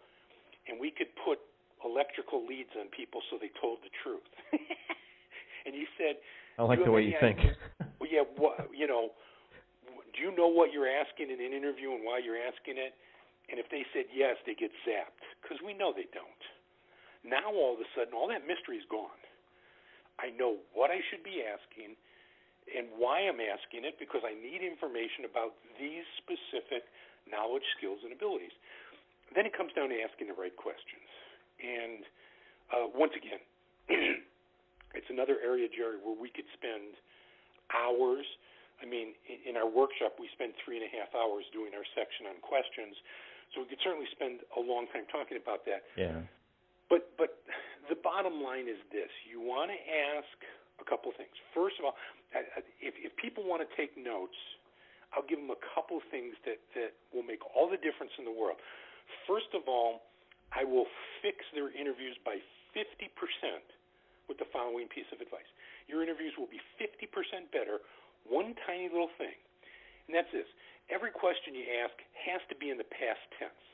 and 0.68 0.76
we 0.76 0.92
could 0.92 1.08
put 1.25 1.40
electrical 1.85 2.44
leads 2.44 2.70
on 2.78 2.88
people 2.92 3.23
so 3.30 3.38
they 3.40 3.50
told 3.61 3.80
the 3.82 3.92
truth. 4.02 4.26
and 5.64 5.75
you 5.75 5.87
said, 5.97 6.20
I 6.59 6.62
like 6.67 6.83
the 6.85 6.91
way 6.91 7.03
you 7.07 7.15
think. 7.23 7.38
well, 8.03 8.11
yeah, 8.11 8.27
what, 8.35 8.67
you 8.75 8.91
know, 8.91 9.15
do 10.11 10.19
you 10.19 10.35
know 10.35 10.50
what 10.50 10.75
you're 10.75 10.91
asking 10.91 11.31
in 11.31 11.38
an 11.38 11.55
interview 11.55 11.95
and 11.95 12.03
why 12.03 12.19
you're 12.19 12.38
asking 12.38 12.75
it? 12.83 12.99
And 13.47 13.57
if 13.62 13.71
they 13.71 13.87
said 13.95 14.11
yes, 14.11 14.37
they 14.45 14.59
get 14.59 14.75
zapped 14.83 15.23
because 15.41 15.62
we 15.62 15.73
know 15.73 15.95
they 15.95 16.11
don't. 16.11 16.43
Now 17.23 17.55
all 17.55 17.79
of 17.79 17.81
a 17.81 17.88
sudden, 17.95 18.12
all 18.12 18.27
that 18.29 18.43
mystery 18.45 18.77
is 18.77 18.87
gone. 18.91 19.23
I 20.19 20.35
know 20.35 20.59
what 20.75 20.91
I 20.91 20.99
should 21.09 21.23
be 21.23 21.47
asking 21.47 21.95
and 22.69 22.91
why 22.99 23.25
I'm 23.25 23.41
asking 23.41 23.87
it 23.87 23.97
because 23.97 24.27
I 24.27 24.35
need 24.35 24.61
information 24.61 25.25
about 25.25 25.57
these 25.79 26.05
specific 26.21 26.85
knowledge, 27.31 27.65
skills, 27.79 28.03
and 28.05 28.12
abilities. 28.12 28.53
Then 29.33 29.47
it 29.47 29.55
comes 29.57 29.73
down 29.73 29.88
to 29.95 29.97
asking 30.03 30.29
the 30.29 30.37
right 30.37 30.53
questions. 30.53 31.09
And 31.62 32.03
uh, 32.75 32.87
once 32.93 33.15
again, 33.17 33.41
it's 34.99 35.07
another 35.14 35.38
area, 35.38 35.71
Jerry, 35.71 36.02
where 36.02 36.19
we 36.19 36.26
could 36.26 36.50
spend 36.59 36.99
hours. 37.71 38.26
I 38.83 38.87
mean, 38.87 39.14
in 39.26 39.55
our 39.55 39.71
workshop, 39.71 40.19
we 40.19 40.26
spend 40.35 40.59
three 40.67 40.83
and 40.83 40.87
a 40.87 40.90
half 40.90 41.14
hours 41.14 41.47
doing 41.55 41.71
our 41.78 41.87
section 41.95 42.26
on 42.26 42.43
questions. 42.43 42.99
So 43.55 43.62
we 43.62 43.71
could 43.71 43.83
certainly 43.87 44.11
spend 44.11 44.43
a 44.59 44.62
long 44.62 44.90
time 44.90 45.07
talking 45.07 45.38
about 45.38 45.62
that. 45.71 45.87
Yeah. 45.95 46.26
But 46.90 47.14
but 47.14 47.38
the 47.87 47.95
bottom 47.95 48.43
line 48.43 48.67
is 48.67 48.81
this: 48.90 49.11
you 49.23 49.38
want 49.38 49.71
to 49.71 49.78
ask 49.78 50.35
a 50.83 50.87
couple 50.87 51.14
of 51.14 51.17
things. 51.17 51.33
First 51.55 51.78
of 51.78 51.87
all, 51.87 51.95
if 52.83 52.99
if 52.99 53.14
people 53.17 53.47
want 53.47 53.62
to 53.62 53.71
take 53.78 53.95
notes, 53.95 54.37
I'll 55.14 55.26
give 55.26 55.38
them 55.38 55.55
a 55.55 55.62
couple 55.75 56.02
of 56.02 56.05
things 56.11 56.35
that 56.43 56.59
that 56.75 56.99
will 57.14 57.25
make 57.25 57.40
all 57.55 57.71
the 57.71 57.81
difference 57.81 58.12
in 58.19 58.26
the 58.26 58.35
world. 58.35 58.59
First 59.31 59.55
of 59.55 59.64
all, 59.71 60.05
I 60.52 60.64
will 60.64 60.88
fix 61.23 61.45
their 61.52 61.73
interviews 61.73 62.17
by 62.25 62.40
50% 62.73 63.09
with 64.28 64.38
the 64.38 64.49
following 64.52 64.87
piece 64.92 65.08
of 65.11 65.25
advice. 65.25 65.49
Your 65.88 66.04
interviews 66.04 66.37
will 66.37 66.50
be 66.52 66.61
50% 66.76 67.08
better. 67.50 67.80
One 68.28 68.52
tiny 68.68 68.92
little 68.92 69.12
thing, 69.16 69.35
and 70.06 70.12
that's 70.12 70.28
this: 70.30 70.49
every 70.92 71.11
question 71.11 71.56
you 71.56 71.64
ask 71.80 71.97
has 72.28 72.44
to 72.52 72.56
be 72.56 72.68
in 72.68 72.76
the 72.76 72.88
past 72.92 73.25
tense. 73.40 73.64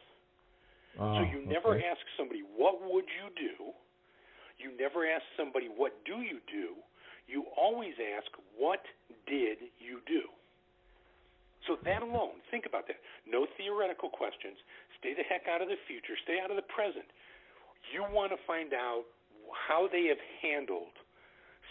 Oh, 0.94 1.18
so 1.18 1.20
ah, 1.22 1.26
you 1.26 1.42
never 1.42 1.74
ask 1.74 1.98
somebody, 2.14 2.46
what 2.54 2.78
would 2.86 3.10
you 3.10 3.26
do? 3.34 3.74
You 4.62 4.70
never 4.78 5.02
ask 5.02 5.26
somebody, 5.34 5.66
what 5.66 5.98
do 6.06 6.22
you 6.22 6.38
do? 6.46 6.78
You 7.26 7.50
always 7.58 7.98
ask, 7.98 8.30
what 8.54 8.86
did 9.26 9.58
you 9.82 9.98
do? 10.06 10.30
So 11.66 11.80
that 11.82 12.04
alone, 12.04 12.44
think 12.52 12.68
about 12.68 12.86
that. 12.86 13.00
No 13.24 13.48
theoretical 13.56 14.12
questions. 14.12 14.60
Stay 15.00 15.16
the 15.16 15.24
heck 15.24 15.48
out 15.48 15.64
of 15.64 15.68
the 15.72 15.80
future. 15.88 16.14
Stay 16.22 16.36
out 16.38 16.52
of 16.52 16.60
the 16.60 16.68
present. 16.68 17.08
You 17.90 18.04
want 18.12 18.30
to 18.36 18.38
find 18.46 18.76
out 18.76 19.08
how 19.54 19.88
they 19.88 20.06
have 20.10 20.20
handled 20.42 20.92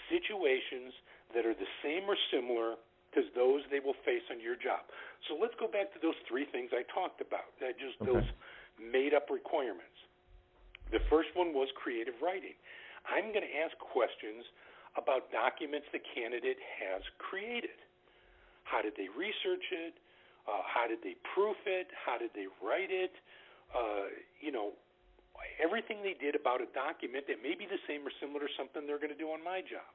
situations 0.10 0.94
that 1.36 1.46
are 1.46 1.54
the 1.56 1.70
same 1.84 2.08
or 2.08 2.18
similar 2.32 2.76
to 3.14 3.22
those 3.38 3.62
they 3.70 3.80
will 3.80 3.98
face 4.06 4.26
on 4.34 4.42
your 4.42 4.56
job. 4.58 4.82
So 5.30 5.38
let's 5.38 5.54
go 5.62 5.70
back 5.70 5.94
to 5.94 6.00
those 6.02 6.18
three 6.28 6.46
things 6.50 6.74
I 6.74 6.82
talked 6.90 7.22
about. 7.22 7.54
That 7.62 7.78
just 7.78 8.02
Okay. 8.02 8.10
those 8.10 8.26
made 8.82 9.14
up 9.14 9.30
requirements. 9.30 9.94
The 10.92 11.02
first 11.10 11.30
one 11.34 11.54
was 11.54 11.70
creative 11.78 12.18
writing. 12.22 12.58
I'm 13.06 13.30
going 13.34 13.46
to 13.46 13.56
ask 13.62 13.74
questions 13.80 14.46
about 14.98 15.32
documents 15.34 15.88
the 15.92 16.02
candidate 16.14 16.58
has 16.80 17.02
created. 17.18 17.78
How 18.64 18.82
did 18.82 18.94
they 18.96 19.10
research 19.14 19.66
it? 19.74 19.94
Uh, 20.48 20.62
how 20.66 20.88
did 20.88 21.00
they 21.04 21.16
proof 21.34 21.58
it? 21.66 21.88
How 21.94 22.18
did 22.18 22.32
they 22.36 22.48
write 22.62 22.92
it? 22.92 23.14
Uh, 23.74 24.12
you 24.42 24.52
know, 24.52 24.74
everything 25.62 26.02
they 26.02 26.14
did 26.18 26.36
about 26.36 26.62
a 26.62 26.70
document 26.72 27.28
that 27.28 27.42
may 27.42 27.54
be 27.54 27.66
the 27.66 27.80
same 27.88 28.06
or 28.06 28.12
similar 28.22 28.48
to 28.48 28.52
something 28.58 28.86
they're 28.86 29.02
going 29.02 29.14
to 29.14 29.18
do 29.20 29.30
on 29.32 29.44
my 29.44 29.62
job. 29.62 29.88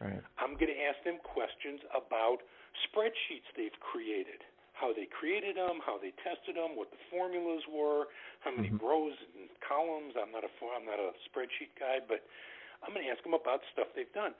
Right. 0.00 0.22
I'm 0.38 0.54
going 0.56 0.72
to 0.72 0.80
ask 0.88 1.02
them 1.04 1.20
questions 1.20 1.80
about 1.92 2.40
spreadsheets 2.88 3.46
they've 3.56 3.76
created, 3.84 4.40
how 4.72 4.92
they 4.96 5.04
created 5.04 5.56
them, 5.60 5.80
how 5.84 6.00
they 6.00 6.12
tested 6.24 6.56
them, 6.56 6.72
what 6.76 6.88
the 6.90 7.00
formulas 7.12 7.66
were, 7.68 8.08
how 8.40 8.50
many 8.50 8.70
Mhm. 8.70 8.80
rows 8.80 9.16
and 9.36 9.50
columns. 9.60 10.16
I'm 10.16 10.32
not 10.32 10.44
a 10.44 10.50
I'm 10.72 10.86
not 10.86 10.98
a 10.98 11.12
spreadsheet 11.28 11.74
guy, 11.78 12.00
but 12.00 12.24
I'm 12.82 12.94
going 12.94 13.04
to 13.04 13.12
ask 13.12 13.22
them 13.22 13.34
about 13.34 13.60
stuff 13.72 13.92
they've 13.94 14.12
done. 14.12 14.34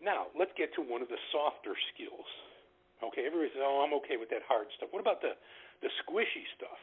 Now, 0.00 0.28
let's 0.34 0.52
get 0.56 0.72
to 0.74 0.82
one 0.82 1.02
of 1.02 1.08
the 1.08 1.18
softer 1.32 1.76
skills. 1.92 2.26
Okay, 3.02 3.26
everybody 3.26 3.52
says, 3.52 3.60
"Oh, 3.62 3.84
I'm 3.84 3.92
okay 4.00 4.16
with 4.16 4.30
that 4.30 4.42
hard 4.48 4.72
stuff." 4.72 4.92
What 4.92 5.00
about 5.00 5.20
the 5.20 5.36
the 5.82 5.90
squishy 6.00 6.48
stuff? 6.56 6.80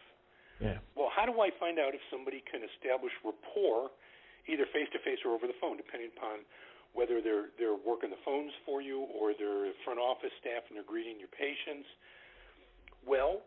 Yeah. 0.59 0.77
Well, 0.95 1.09
how 1.09 1.25
do 1.25 1.33
I 1.41 1.49
find 1.59 1.79
out 1.79 1.95
if 1.95 2.01
somebody 2.11 2.43
can 2.45 2.61
establish 2.61 3.11
rapport, 3.25 3.89
either 4.47 4.65
face 4.69 4.89
to 4.93 4.99
face 5.01 5.19
or 5.25 5.33
over 5.33 5.47
the 5.47 5.57
phone, 5.57 5.77
depending 5.77 6.11
upon 6.15 6.45
whether 6.93 7.21
they're 7.21 7.49
they're 7.57 7.79
working 7.79 8.13
the 8.13 8.21
phones 8.21 8.53
for 8.65 8.81
you 8.81 9.09
or 9.09 9.33
they're 9.33 9.73
front 9.81 9.97
office 9.97 10.33
staff 10.39 10.61
and 10.69 10.77
they're 10.77 10.87
greeting 10.87 11.17
your 11.17 11.31
patients? 11.33 11.89
Well, 13.01 13.43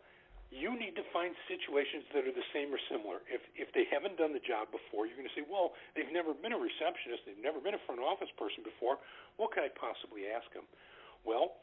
you 0.51 0.79
need 0.79 0.95
to 0.95 1.03
find 1.11 1.35
situations 1.51 2.07
that 2.15 2.23
are 2.23 2.35
the 2.35 2.49
same 2.55 2.71
or 2.71 2.79
similar. 2.87 3.23
If 3.27 3.43
if 3.59 3.71
they 3.75 3.87
haven't 3.91 4.19
done 4.19 4.31
the 4.31 4.43
job 4.43 4.71
before, 4.71 5.07
you're 5.07 5.19
going 5.19 5.31
to 5.31 5.37
say, 5.39 5.47
well, 5.47 5.75
they've 5.95 6.11
never 6.11 6.35
been 6.35 6.55
a 6.55 6.61
receptionist, 6.61 7.27
they've 7.27 7.43
never 7.43 7.59
been 7.59 7.75
a 7.75 7.83
front 7.87 7.99
office 7.99 8.31
person 8.39 8.63
before. 8.63 8.99
What 9.39 9.51
can 9.55 9.67
I 9.67 9.71
possibly 9.75 10.31
ask 10.31 10.47
them? 10.55 10.67
Well, 11.27 11.59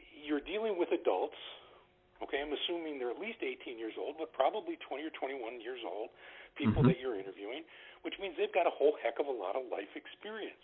you're 0.00 0.40
dealing 0.40 0.80
with 0.80 0.88
adults. 0.96 1.36
Okay, 2.22 2.40
I'm 2.40 2.52
assuming 2.52 2.98
they're 2.98 3.12
at 3.12 3.20
least 3.20 3.42
18 3.42 3.78
years 3.78 3.92
old, 4.00 4.16
but 4.16 4.32
probably 4.32 4.76
20 4.88 5.04
or 5.04 5.10
21 5.10 5.60
years 5.60 5.80
old, 5.84 6.10
people 6.56 6.82
Mhm. 6.82 6.86
that 6.86 6.98
you're 7.00 7.18
interviewing, 7.18 7.64
which 8.02 8.18
means 8.18 8.36
they've 8.36 8.52
got 8.52 8.66
a 8.66 8.70
whole 8.70 8.96
heck 9.02 9.18
of 9.18 9.26
a 9.26 9.32
lot 9.32 9.56
of 9.56 9.66
life 9.66 9.94
experience. 9.94 10.62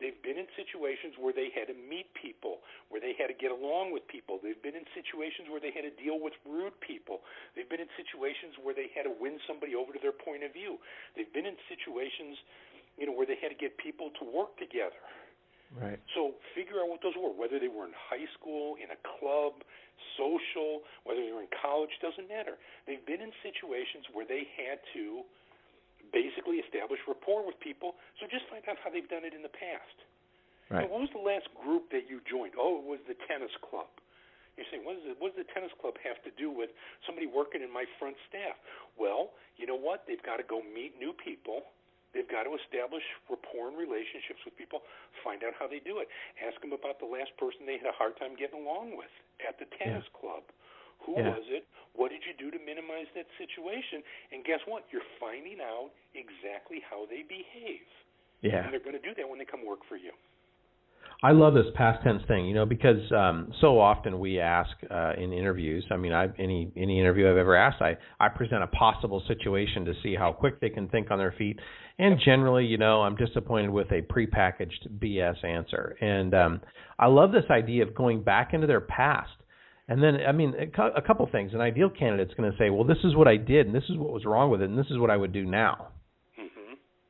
They've 0.00 0.20
been 0.22 0.36
in 0.36 0.48
situations 0.56 1.16
where 1.18 1.32
they 1.32 1.50
had 1.50 1.68
to 1.68 1.74
meet 1.74 2.12
people, 2.14 2.62
where 2.88 3.00
they 3.00 3.14
had 3.14 3.28
to 3.28 3.32
get 3.32 3.52
along 3.52 3.92
with 3.92 4.06
people. 4.08 4.38
They've 4.42 4.60
been 4.60 4.74
in 4.74 4.84
situations 4.92 5.48
where 5.48 5.60
they 5.60 5.70
had 5.70 5.84
to 5.84 5.90
deal 5.90 6.18
with 6.18 6.34
rude 6.44 6.78
people. 6.80 7.22
They've 7.54 7.68
been 7.68 7.80
in 7.80 7.88
situations 7.96 8.58
where 8.58 8.74
they 8.74 8.88
had 8.88 9.04
to 9.04 9.10
win 9.10 9.38
somebody 9.46 9.74
over 9.74 9.92
to 9.92 9.98
their 10.00 10.12
point 10.12 10.42
of 10.42 10.52
view. 10.52 10.80
They've 11.14 11.32
been 11.32 11.46
in 11.46 11.56
situations, 11.68 12.38
you 12.98 13.06
know, 13.06 13.12
where 13.12 13.26
they 13.26 13.36
had 13.36 13.50
to 13.50 13.54
get 13.54 13.78
people 13.78 14.10
to 14.18 14.24
work 14.24 14.56
together. 14.58 14.98
Right. 15.74 15.98
So 16.14 16.38
figure 16.54 16.78
out 16.78 16.86
what 16.86 17.02
those 17.02 17.18
were, 17.18 17.34
whether 17.34 17.58
they 17.58 17.66
were 17.66 17.84
in 17.84 17.96
high 17.98 18.30
school, 18.38 18.78
in 18.78 18.94
a 18.94 19.00
club, 19.18 19.66
social, 20.14 20.86
whether 21.02 21.18
they 21.18 21.34
were 21.34 21.42
in 21.42 21.50
college, 21.50 21.90
doesn't 21.98 22.30
matter. 22.30 22.54
They've 22.86 23.02
been 23.02 23.18
in 23.18 23.34
situations 23.42 24.06
where 24.14 24.22
they 24.22 24.46
had 24.54 24.78
to 24.94 25.26
basically 26.14 26.62
establish 26.62 27.02
rapport 27.10 27.42
with 27.42 27.58
people. 27.58 27.98
So 28.22 28.30
just 28.30 28.46
find 28.46 28.62
out 28.70 28.78
how 28.78 28.94
they've 28.94 29.08
done 29.10 29.26
it 29.26 29.34
in 29.34 29.42
the 29.42 29.50
past. 29.50 29.98
Right. 30.70 30.86
So 30.86 30.94
what 30.94 31.10
was 31.10 31.12
the 31.12 31.26
last 31.26 31.50
group 31.58 31.90
that 31.90 32.06
you 32.06 32.22
joined? 32.22 32.54
Oh, 32.54 32.78
it 32.78 32.86
was 32.86 33.02
the 33.10 33.18
tennis 33.26 33.52
club. 33.66 33.90
You're 34.54 34.70
saying, 34.70 34.86
what, 34.86 34.94
is 34.94 35.02
it, 35.10 35.18
what 35.18 35.34
does 35.34 35.42
the 35.42 35.50
tennis 35.50 35.74
club 35.82 35.98
have 36.06 36.22
to 36.22 36.30
do 36.38 36.54
with 36.54 36.70
somebody 37.02 37.26
working 37.26 37.58
in 37.58 37.74
my 37.74 37.82
front 37.98 38.14
staff? 38.30 38.54
Well, 38.94 39.34
you 39.58 39.66
know 39.66 39.74
what? 39.74 40.06
They've 40.06 40.22
got 40.22 40.38
to 40.38 40.46
go 40.46 40.62
meet 40.62 40.94
new 40.94 41.10
people. 41.10 41.73
They've 42.14 42.28
got 42.30 42.46
to 42.46 42.54
establish 42.54 43.02
rapport 43.28 43.68
and 43.68 43.76
relationships 43.76 44.38
with 44.46 44.54
people. 44.56 44.86
Find 45.26 45.42
out 45.42 45.52
how 45.58 45.66
they 45.66 45.82
do 45.82 45.98
it. 45.98 46.06
Ask 46.38 46.56
them 46.62 46.70
about 46.72 47.02
the 47.02 47.10
last 47.10 47.34
person 47.36 47.66
they 47.66 47.76
had 47.76 47.90
a 47.90 47.96
hard 47.98 48.16
time 48.16 48.38
getting 48.38 48.62
along 48.62 48.96
with 48.96 49.10
at 49.42 49.58
the 49.58 49.66
tennis 49.76 50.06
club. 50.14 50.46
Who 51.04 51.18
Yeah. 51.18 51.34
was 51.34 51.44
it? 51.50 51.66
What 51.92 52.10
did 52.14 52.24
you 52.24 52.32
do 52.34 52.50
to 52.50 52.58
minimize 52.62 53.10
that 53.14 53.26
situation? 53.36 54.02
And 54.32 54.44
guess 54.44 54.64
what? 54.64 54.86
You're 54.90 55.04
finding 55.20 55.60
out 55.60 55.90
exactly 56.14 56.80
how 56.80 57.04
they 57.06 57.22
behave. 57.22 57.84
Yeah. 58.40 58.64
And 58.64 58.72
they're 58.72 58.80
going 58.80 58.96
to 58.96 59.02
do 59.02 59.14
that 59.14 59.28
when 59.28 59.38
they 59.38 59.44
come 59.44 59.64
work 59.66 59.84
for 59.84 59.96
you. 59.96 60.12
I 61.22 61.32
love 61.32 61.54
this 61.54 61.66
past 61.74 62.04
tense 62.04 62.22
thing, 62.28 62.44
you 62.46 62.54
know, 62.54 62.66
because 62.66 63.00
um, 63.10 63.50
so 63.62 63.80
often 63.80 64.18
we 64.20 64.40
ask 64.40 64.70
uh, 64.90 65.12
in 65.16 65.32
interviews. 65.32 65.84
I 65.90 65.96
mean, 65.96 66.12
I 66.12 66.28
any 66.38 66.70
any 66.76 67.00
interview 67.00 67.30
I've 67.30 67.38
ever 67.38 67.56
asked, 67.56 67.80
I 67.80 67.96
I 68.20 68.28
present 68.28 68.62
a 68.62 68.66
possible 68.66 69.22
situation 69.26 69.86
to 69.86 69.94
see 70.02 70.14
how 70.14 70.32
quick 70.32 70.60
they 70.60 70.68
can 70.68 70.86
think 70.88 71.10
on 71.10 71.18
their 71.18 71.32
feet, 71.32 71.58
and 71.98 72.20
generally, 72.22 72.66
you 72.66 72.76
know, 72.76 73.02
I'm 73.02 73.16
disappointed 73.16 73.70
with 73.70 73.90
a 73.90 74.02
prepackaged 74.02 74.88
BS 74.98 75.42
answer. 75.44 75.96
And 76.00 76.34
um, 76.34 76.60
I 76.98 77.06
love 77.06 77.32
this 77.32 77.44
idea 77.50 77.84
of 77.84 77.94
going 77.94 78.22
back 78.22 78.52
into 78.52 78.66
their 78.66 78.82
past. 78.82 79.32
And 79.88 80.02
then, 80.02 80.18
I 80.26 80.32
mean, 80.32 80.54
a 80.54 80.82
a 80.96 81.02
couple 81.02 81.26
things. 81.30 81.54
An 81.54 81.60
ideal 81.60 81.90
candidate's 81.90 82.34
going 82.34 82.50
to 82.50 82.58
say, 82.58 82.70
"Well, 82.70 82.84
this 82.84 82.98
is 83.04 83.14
what 83.14 83.28
I 83.28 83.36
did, 83.36 83.66
and 83.66 83.74
this 83.74 83.84
is 83.88 83.96
what 83.96 84.12
was 84.12 84.24
wrong 84.24 84.50
with 84.50 84.60
it, 84.60 84.68
and 84.68 84.78
this 84.78 84.90
is 84.90 84.98
what 84.98 85.10
I 85.10 85.16
would 85.16 85.32
do 85.32 85.44
now." 85.44 85.88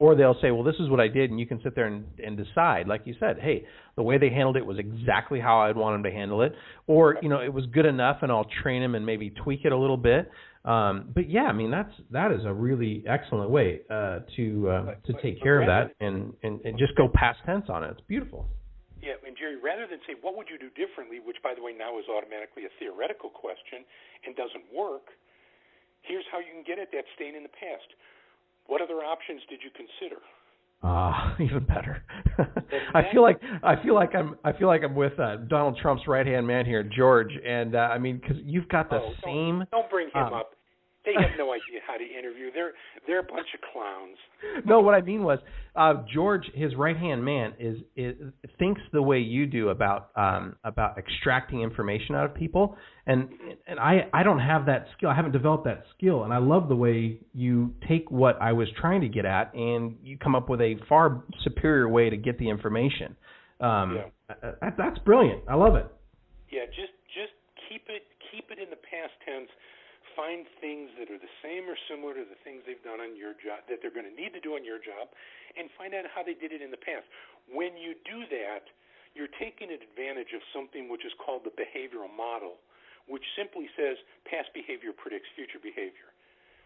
Or 0.04 0.14
they'll 0.14 0.38
say, 0.42 0.50
"Well, 0.50 0.62
this 0.62 0.76
is 0.78 0.90
what 0.90 1.00
I 1.00 1.08
did," 1.08 1.30
and 1.30 1.40
you 1.40 1.46
can 1.46 1.62
sit 1.62 1.74
there 1.74 1.86
and, 1.86 2.04
and 2.22 2.36
decide, 2.36 2.86
like 2.86 3.02
you 3.06 3.14
said, 3.18 3.38
"Hey, 3.38 3.64
the 3.96 4.02
way 4.02 4.18
they 4.18 4.28
handled 4.28 4.56
it 4.58 4.66
was 4.66 4.78
exactly 4.78 5.40
how 5.40 5.60
I'd 5.60 5.76
want 5.76 5.94
them 5.94 6.02
to 6.02 6.10
handle 6.10 6.42
it," 6.42 6.54
or 6.86 7.16
you 7.22 7.30
know, 7.30 7.40
it 7.40 7.52
was 7.52 7.64
good 7.66 7.86
enough, 7.86 8.18
and 8.22 8.30
I'll 8.30 8.50
train 8.62 8.82
them 8.82 8.94
and 8.94 9.06
maybe 9.06 9.30
tweak 9.30 9.64
it 9.64 9.72
a 9.72 9.76
little 9.76 9.96
bit. 9.96 10.30
Um, 10.66 11.10
but 11.14 11.30
yeah, 11.30 11.44
I 11.44 11.52
mean, 11.52 11.70
that's 11.70 11.92
that 12.10 12.32
is 12.32 12.44
a 12.44 12.52
really 12.52 13.02
excellent 13.08 13.50
way 13.50 13.80
uh, 13.90 14.20
to 14.36 14.68
uh, 14.68 14.82
But- 14.82 15.04
to 15.06 15.12
take 15.22 15.38
but 15.38 15.42
care 15.42 15.60
of 15.60 15.66
that 15.66 15.94
and, 16.04 16.34
and 16.42 16.60
and 16.64 16.78
just 16.78 16.94
go 16.96 17.08
past 17.08 17.38
tense 17.46 17.66
on 17.68 17.82
it. 17.84 17.90
It's 17.92 18.06
beautiful. 18.06 18.46
Yeah, 19.00 19.20
and 19.20 19.36
Jerry, 19.36 19.60
rather 19.60 19.84
than 19.84 20.00
say, 20.08 20.16
what 20.24 20.32
would 20.36 20.48
you 20.48 20.56
do 20.56 20.72
differently, 20.72 21.20
which, 21.20 21.36
by 21.44 21.52
the 21.52 21.60
way, 21.60 21.76
now 21.76 22.00
is 22.00 22.08
automatically 22.08 22.64
a 22.64 22.72
theoretical 22.80 23.28
question 23.28 23.84
and 24.24 24.32
doesn't 24.32 24.64
work, 24.72 25.12
here's 26.08 26.24
how 26.32 26.40
you 26.40 26.48
can 26.56 26.64
get 26.64 26.80
at 26.80 26.88
that 26.96 27.04
staying 27.12 27.36
in 27.36 27.44
the 27.44 27.52
past. 27.52 27.84
What 28.66 28.80
other 28.80 29.04
options 29.04 29.42
did 29.48 29.60
you 29.62 29.70
consider? 29.70 30.20
Ah, 30.82 31.32
uh, 31.32 31.42
even 31.42 31.64
better. 31.64 32.04
I 32.94 33.02
feel 33.12 33.22
like 33.22 33.40
I 33.62 33.82
feel 33.82 33.94
like 33.94 34.14
I'm 34.14 34.36
I 34.44 34.52
feel 34.52 34.68
like 34.68 34.82
I'm 34.84 34.94
with 34.94 35.18
uh, 35.18 35.36
Donald 35.48 35.78
Trump's 35.80 36.06
right 36.06 36.26
hand 36.26 36.46
man 36.46 36.66
here, 36.66 36.82
George, 36.82 37.32
and 37.46 37.74
uh, 37.74 37.78
I 37.78 37.98
mean 37.98 38.18
because 38.18 38.36
you've 38.44 38.68
got 38.68 38.90
the 38.90 38.96
oh, 38.96 39.12
same. 39.24 39.58
Don't, 39.58 39.70
don't 39.70 39.90
bring 39.90 40.08
him 40.08 40.22
um, 40.22 40.34
up. 40.34 40.50
They 41.04 41.12
have 41.12 41.36
no 41.36 41.52
idea 41.52 41.80
how 41.86 41.96
to 41.96 42.04
interview. 42.04 42.50
They're 42.52 42.72
they're 43.06 43.20
a 43.20 43.22
bunch 43.22 43.48
of 43.54 43.60
clowns. 43.72 44.16
No, 44.66 44.80
what 44.80 44.94
I 44.94 45.00
mean 45.00 45.22
was 45.22 45.38
uh, 45.74 46.04
George, 46.12 46.44
his 46.54 46.74
right 46.76 46.96
hand 46.96 47.24
man, 47.24 47.54
is, 47.58 47.78
is 47.96 48.14
thinks 48.58 48.80
the 48.92 49.02
way 49.02 49.18
you 49.18 49.46
do 49.46 49.70
about 49.70 50.10
um, 50.16 50.56
about 50.64 50.96
extracting 50.98 51.62
information 51.62 52.14
out 52.14 52.26
of 52.26 52.34
people, 52.34 52.76
and 53.06 53.28
and 53.66 53.80
I 53.80 54.08
I 54.12 54.22
don't 54.22 54.38
have 54.38 54.66
that 54.66 54.86
skill. 54.96 55.08
I 55.10 55.14
haven't 55.14 55.32
developed 55.32 55.64
that 55.64 55.84
skill, 55.96 56.24
and 56.24 56.32
I 56.32 56.38
love 56.38 56.68
the 56.68 56.76
way 56.76 57.20
you 57.32 57.74
take 57.88 58.10
what 58.10 58.40
I 58.40 58.52
was 58.52 58.68
trying 58.80 59.00
to 59.00 59.08
get 59.08 59.24
at, 59.24 59.52
and 59.54 59.96
you 60.02 60.18
come 60.18 60.34
up 60.34 60.48
with 60.48 60.60
a 60.60 60.76
far 60.88 61.24
superior 61.42 61.88
way 61.88 62.10
to 62.10 62.16
get 62.16 62.38
the 62.38 62.48
information. 62.48 63.16
Um, 63.60 63.96
yeah. 63.96 64.34
that, 64.60 64.76
that's 64.76 64.98
brilliant. 65.00 65.42
I 65.48 65.54
love 65.54 65.74
it. 65.74 65.86
Yeah, 66.52 66.66
just 66.66 66.92
just 67.12 67.32
keep 67.68 67.82
it 67.88 68.02
keep 68.30 68.50
it 68.50 68.62
in 68.62 68.70
the 68.70 68.76
past 68.76 69.12
tense 69.24 69.50
find 70.16 70.46
things 70.58 70.90
that 70.98 71.10
are 71.10 71.20
the 71.20 71.34
same 71.42 71.68
or 71.68 71.76
similar 71.90 72.14
to 72.14 72.24
the 72.26 72.38
things 72.42 72.62
they've 72.64 72.82
done 72.82 72.98
on 72.98 73.14
your 73.14 73.34
job 73.38 73.66
that 73.68 73.82
they're 73.82 73.94
going 73.94 74.08
to 74.08 74.16
need 74.16 74.34
to 74.34 74.42
do 74.42 74.54
on 74.54 74.64
your 74.64 74.78
job 74.78 75.10
and 75.58 75.70
find 75.78 75.94
out 75.94 76.06
how 76.10 76.22
they 76.22 76.34
did 76.34 76.50
it 76.50 76.62
in 76.62 76.70
the 76.70 76.80
past. 76.80 77.06
When 77.46 77.76
you 77.76 77.94
do 78.06 78.26
that, 78.30 78.66
you're 79.14 79.30
taking 79.38 79.70
advantage 79.70 80.34
of 80.34 80.42
something 80.50 80.90
which 80.90 81.06
is 81.06 81.14
called 81.22 81.46
the 81.46 81.54
behavioral 81.54 82.10
model, 82.10 82.58
which 83.06 83.22
simply 83.38 83.70
says 83.78 83.94
past 84.26 84.50
behavior 84.50 84.90
predicts 84.90 85.30
future 85.38 85.62
behavior. 85.62 86.10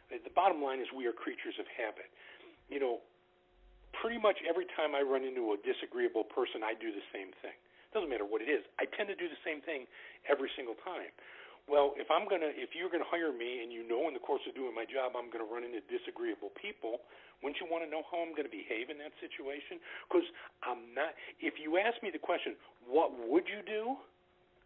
The 0.08 0.32
bottom 0.32 0.64
line 0.64 0.80
is 0.80 0.88
we 0.96 1.04
are 1.04 1.12
creatures 1.12 1.60
of 1.60 1.68
habit. 1.68 2.08
You 2.72 2.80
know, 2.80 3.04
pretty 4.00 4.16
much 4.16 4.40
every 4.48 4.64
time 4.72 4.96
I 4.96 5.04
run 5.04 5.24
into 5.24 5.52
a 5.52 5.60
disagreeable 5.60 6.24
person, 6.24 6.64
I 6.64 6.72
do 6.72 6.88
the 6.88 7.04
same 7.12 7.36
thing. 7.44 7.56
Doesn't 7.92 8.08
matter 8.08 8.24
what 8.24 8.40
it 8.40 8.48
is. 8.48 8.64
I 8.80 8.84
tend 8.84 9.08
to 9.12 9.16
do 9.16 9.28
the 9.28 9.40
same 9.44 9.60
thing 9.64 9.84
every 10.28 10.48
single 10.56 10.76
time. 10.84 11.12
Well, 11.68 11.92
if 12.00 12.08
I'm 12.08 12.24
gonna, 12.24 12.48
if 12.56 12.72
you're 12.72 12.88
gonna 12.88 13.06
hire 13.06 13.28
me, 13.28 13.60
and 13.60 13.68
you 13.68 13.84
know 13.84 14.08
in 14.08 14.16
the 14.16 14.24
course 14.24 14.40
of 14.48 14.56
doing 14.56 14.72
my 14.72 14.88
job 14.88 15.12
I'm 15.12 15.28
gonna 15.28 15.44
run 15.44 15.68
into 15.68 15.84
disagreeable 15.84 16.48
people, 16.56 17.04
wouldn't 17.44 17.60
you 17.60 17.68
want 17.68 17.84
to 17.84 17.90
know 17.92 18.00
how 18.08 18.24
I'm 18.24 18.32
gonna 18.32 18.48
behave 18.48 18.88
in 18.88 18.96
that 19.04 19.12
situation? 19.20 19.76
Because 20.08 20.24
I'm 20.64 20.96
not. 20.96 21.12
If 21.44 21.60
you 21.60 21.76
ask 21.76 22.00
me 22.00 22.08
the 22.08 22.18
question, 22.18 22.56
what 22.88 23.12
would 23.12 23.44
you 23.44 23.60
do? 23.68 24.00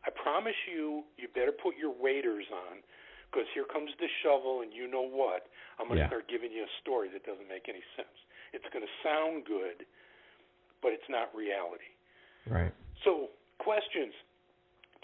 I 0.06 0.14
promise 0.14 0.56
you, 0.70 1.02
you 1.18 1.26
better 1.34 1.50
put 1.50 1.74
your 1.74 1.90
waders 1.90 2.46
on, 2.54 2.86
because 3.30 3.50
here 3.50 3.66
comes 3.66 3.90
the 3.98 4.10
shovel, 4.22 4.62
and 4.62 4.70
you 4.70 4.86
know 4.86 5.02
what? 5.02 5.50
I'm 5.82 5.90
gonna 5.90 6.06
yeah. 6.06 6.10
start 6.10 6.30
giving 6.30 6.54
you 6.54 6.62
a 6.62 6.72
story 6.86 7.10
that 7.10 7.26
doesn't 7.26 7.50
make 7.50 7.66
any 7.66 7.82
sense. 7.98 8.14
It's 8.54 8.66
gonna 8.70 8.90
sound 9.02 9.42
good, 9.42 9.82
but 10.78 10.94
it's 10.94 11.10
not 11.10 11.34
reality. 11.34 11.90
Right. 12.46 12.70
So 13.02 13.34
questions. 13.58 14.14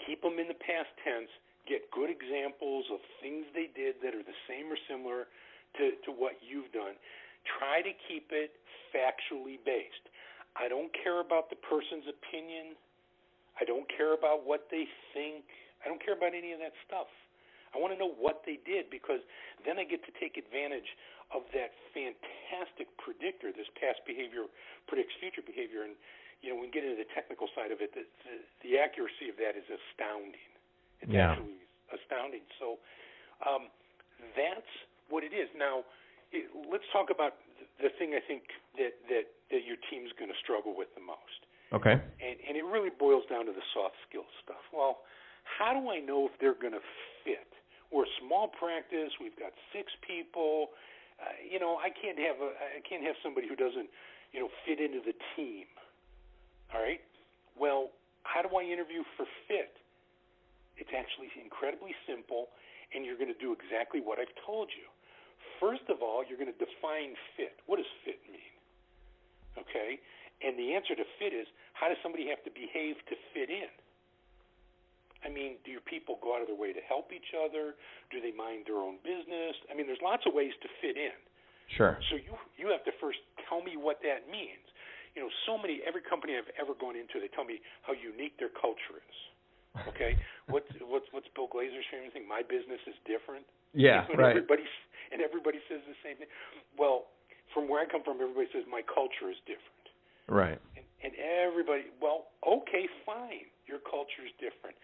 Keep 0.07 0.23
them 0.23 0.39
in 0.39 0.47
the 0.47 0.55
past 0.55 0.87
tense 1.03 1.27
get 1.69 1.85
good 1.93 2.09
examples 2.09 2.89
of 2.89 2.97
things 3.21 3.45
they 3.53 3.69
did 3.77 4.01
that 4.01 4.17
are 4.17 4.25
the 4.25 4.39
same 4.49 4.67
or 4.73 4.79
similar 4.89 5.29
to, 5.77 5.93
to 6.03 6.09
what 6.09 6.41
you've 6.41 6.73
done. 6.73 6.97
Try 7.45 7.85
to 7.85 7.93
keep 8.09 8.33
it 8.33 8.57
factually 8.89 9.61
based. 9.61 10.09
I 10.57 10.65
don't 10.65 10.89
care 10.91 11.21
about 11.21 11.53
the 11.53 11.61
person's 11.61 12.09
opinion. 12.09 12.73
I 13.61 13.69
don't 13.69 13.85
care 13.85 14.17
about 14.17 14.49
what 14.49 14.65
they 14.73 14.89
think. 15.13 15.45
I 15.85 15.87
don't 15.87 16.01
care 16.01 16.17
about 16.17 16.33
any 16.33 16.51
of 16.51 16.59
that 16.59 16.73
stuff. 16.89 17.07
I 17.69 17.77
want 17.77 17.93
to 17.93 17.99
know 18.01 18.17
what 18.17 18.41
they 18.49 18.57
did 18.65 18.89
because 18.89 19.21
then 19.61 19.77
I 19.77 19.85
get 19.85 20.01
to 20.09 20.13
take 20.17 20.41
advantage 20.41 20.89
of 21.29 21.45
that 21.53 21.69
fantastic 21.93 22.89
predictor. 22.97 23.53
This 23.53 23.69
past 23.77 24.01
behavior 24.09 24.49
predicts 24.89 25.13
future 25.21 25.45
behavior, 25.45 25.85
and 25.85 25.93
you 26.41 26.49
know, 26.49 26.57
when 26.57 26.67
we 26.67 26.73
get 26.73 26.81
into 26.81 26.97
the 26.97 27.09
technical 27.13 27.45
side 27.53 27.69
of 27.69 27.77
it, 27.85 27.93
the, 27.93 28.09
the, 28.25 28.35
the 28.65 28.71
accuracy 28.81 29.29
of 29.29 29.37
that 29.37 29.53
is 29.53 29.67
astounding. 29.69 30.49
It's 31.01 31.11
yeah. 31.11 31.31
actually 31.31 31.63
astounding. 31.91 32.45
So 32.59 32.77
um, 33.45 33.71
that's 34.35 34.71
what 35.09 35.23
it 35.23 35.33
is. 35.33 35.49
Now, 35.57 35.83
it, 36.31 36.51
let's 36.69 36.85
talk 36.93 37.09
about 37.09 37.39
the 37.81 37.89
thing 37.97 38.13
I 38.13 38.21
think 38.23 38.43
that 38.77 38.93
that 39.09 39.25
that 39.49 39.63
your 39.65 39.79
team's 39.89 40.11
going 40.19 40.29
to 40.29 40.39
struggle 40.43 40.75
with 40.75 40.91
the 40.93 41.03
most. 41.03 41.39
Okay. 41.71 41.95
And 41.95 42.35
and 42.45 42.53
it 42.57 42.65
really 42.65 42.91
boils 42.91 43.23
down 43.29 43.45
to 43.47 43.53
the 43.53 43.65
soft 43.73 43.95
skills 44.07 44.29
stuff. 44.43 44.61
Well, 44.73 45.05
how 45.45 45.73
do 45.73 45.89
I 45.89 45.99
know 45.99 46.29
if 46.29 46.33
they're 46.37 46.57
going 46.57 46.77
to 46.77 46.85
fit? 47.23 47.49
We're 47.89 48.05
a 48.05 48.15
small 48.21 48.53
practice. 48.53 49.09
We've 49.17 49.37
got 49.37 49.53
six 49.73 49.89
people. 50.05 50.75
Uh, 51.17 51.35
you 51.41 51.59
know, 51.59 51.81
I 51.81 51.89
can't 51.89 52.19
have 52.21 52.37
a 52.37 52.53
I 52.77 52.81
can't 52.85 53.03
have 53.03 53.17
somebody 53.23 53.47
who 53.49 53.55
doesn't 53.55 53.89
you 54.31 54.39
know 54.39 54.49
fit 54.65 54.79
into 54.79 55.01
the 55.01 55.15
team. 55.35 55.65
All 56.73 56.81
right. 56.81 57.01
Well, 57.57 57.89
how 58.23 58.41
do 58.45 58.49
I 58.55 58.63
interview 58.63 59.01
for 59.17 59.25
fit? 59.47 59.73
It's 60.79 60.95
actually 60.95 61.27
incredibly 61.35 61.91
simple, 62.07 62.49
and 62.95 63.03
you're 63.03 63.19
going 63.19 63.31
to 63.31 63.37
do 63.37 63.51
exactly 63.51 63.99
what 63.99 64.17
I've 64.17 64.33
told 64.47 64.71
you. 64.71 64.87
First 65.59 65.85
of 65.91 65.99
all, 65.99 66.23
you're 66.23 66.39
going 66.39 66.51
to 66.51 66.61
define 66.61 67.13
fit. 67.35 67.59
What 67.67 67.83
does 67.83 67.91
fit 68.07 68.23
mean? 68.31 68.55
Okay? 69.59 69.99
And 70.39 70.55
the 70.55 70.71
answer 70.71 70.95
to 70.95 71.03
fit 71.19 71.35
is 71.35 71.45
how 71.75 71.91
does 71.91 71.99
somebody 71.99 72.31
have 72.31 72.39
to 72.47 72.51
behave 72.55 72.95
to 73.11 73.15
fit 73.35 73.51
in? 73.51 73.67
I 75.19 75.27
mean, 75.27 75.59
do 75.67 75.71
your 75.71 75.83
people 75.83 76.15
go 76.23 76.31
out 76.31 76.39
of 76.39 76.47
their 76.47 76.55
way 76.55 76.71
to 76.71 76.79
help 76.87 77.11
each 77.11 77.35
other? 77.35 77.75
Do 78.07 78.23
they 78.23 78.31
mind 78.31 78.71
their 78.71 78.79
own 78.79 79.03
business? 79.03 79.55
I 79.67 79.75
mean, 79.75 79.83
there's 79.83 79.99
lots 79.99 80.23
of 80.23 80.31
ways 80.31 80.55
to 80.63 80.67
fit 80.79 80.95
in. 80.95 81.15
Sure. 81.75 81.99
So 82.09 82.15
you 82.15 82.33
you 82.57 82.71
have 82.73 82.81
to 82.87 82.93
first 82.97 83.19
tell 83.45 83.61
me 83.61 83.77
what 83.77 84.01
that 84.01 84.25
means. 84.31 84.63
You 85.13 85.21
know, 85.27 85.31
so 85.45 85.59
many 85.59 85.83
every 85.85 86.01
company 86.01 86.39
I've 86.39 86.49
ever 86.55 86.73
gone 86.73 86.95
into, 86.95 87.19
they 87.19 87.29
tell 87.29 87.45
me 87.45 87.59
how 87.83 87.93
unique 87.93 88.39
their 88.39 88.49
culture 88.49 88.97
is. 88.97 89.17
Okay, 89.87 90.17
what's 90.49 90.69
what's 90.83 91.07
what's 91.11 91.27
Bill 91.35 91.47
Glazer's 91.47 91.87
famous 91.87 92.11
thing? 92.11 92.27
My 92.27 92.41
business 92.43 92.81
is 92.87 92.97
different. 93.07 93.45
Yeah, 93.73 94.05
and 94.09 94.19
right. 94.19 94.35
Everybody 94.35 94.65
and 95.13 95.21
everybody 95.21 95.59
says 95.69 95.79
the 95.87 95.97
same 96.03 96.17
thing. 96.17 96.29
Well, 96.77 97.07
from 97.53 97.67
where 97.69 97.81
I 97.81 97.87
come 97.89 98.03
from, 98.03 98.21
everybody 98.21 98.47
says 98.53 98.65
my 98.69 98.81
culture 98.85 99.29
is 99.29 99.39
different. 99.49 99.85
Right. 100.29 100.61
And, 100.77 100.85
and 101.01 101.13
everybody, 101.17 101.89
well, 101.97 102.29
okay, 102.45 102.85
fine. 103.05 103.49
Your 103.65 103.81
culture 103.81 104.25
is 104.25 104.33
different. 104.37 104.77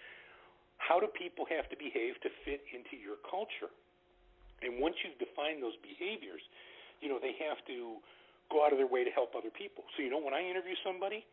How 0.77 1.01
do 1.01 1.09
people 1.09 1.45
have 1.49 1.69
to 1.69 1.77
behave 1.77 2.17
to 2.21 2.29
fit 2.45 2.61
into 2.73 2.97
your 2.97 3.17
culture? 3.25 3.73
And 4.61 4.81
once 4.81 4.97
you've 5.01 5.17
defined 5.21 5.61
those 5.61 5.77
behaviors, 5.81 6.41
you 7.01 7.09
know 7.09 7.21
they 7.21 7.37
have 7.41 7.61
to 7.69 8.01
go 8.49 8.65
out 8.65 8.71
of 8.71 8.77
their 8.77 8.89
way 8.89 9.03
to 9.03 9.11
help 9.11 9.33
other 9.33 9.53
people. 9.53 9.83
So 9.97 10.05
you 10.05 10.09
know, 10.09 10.21
when 10.21 10.33
I 10.33 10.41
interview 10.41 10.77
somebody, 10.85 11.25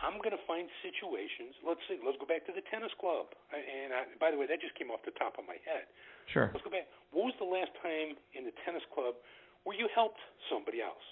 I'm 0.00 0.16
going 0.24 0.32
to 0.32 0.44
find 0.48 0.66
situations. 0.80 1.56
Let's 1.60 1.80
see. 1.84 2.00
Let's 2.00 2.16
go 2.16 2.24
back 2.24 2.48
to 2.48 2.54
the 2.56 2.64
tennis 2.72 2.92
club. 2.96 3.32
And 3.52 3.92
I, 3.92 4.08
by 4.16 4.32
the 4.32 4.38
way, 4.40 4.48
that 4.48 4.60
just 4.60 4.72
came 4.80 4.88
off 4.88 5.04
the 5.04 5.12
top 5.20 5.36
of 5.36 5.44
my 5.44 5.60
head. 5.60 5.84
Sure. 6.32 6.48
Let's 6.52 6.64
go 6.64 6.72
back. 6.72 6.88
What 7.12 7.28
was 7.28 7.36
the 7.36 7.48
last 7.48 7.72
time 7.84 8.16
in 8.32 8.48
the 8.48 8.54
tennis 8.64 8.84
club 8.96 9.20
where 9.68 9.76
you 9.76 9.92
helped 9.92 10.20
somebody 10.48 10.80
else? 10.80 11.04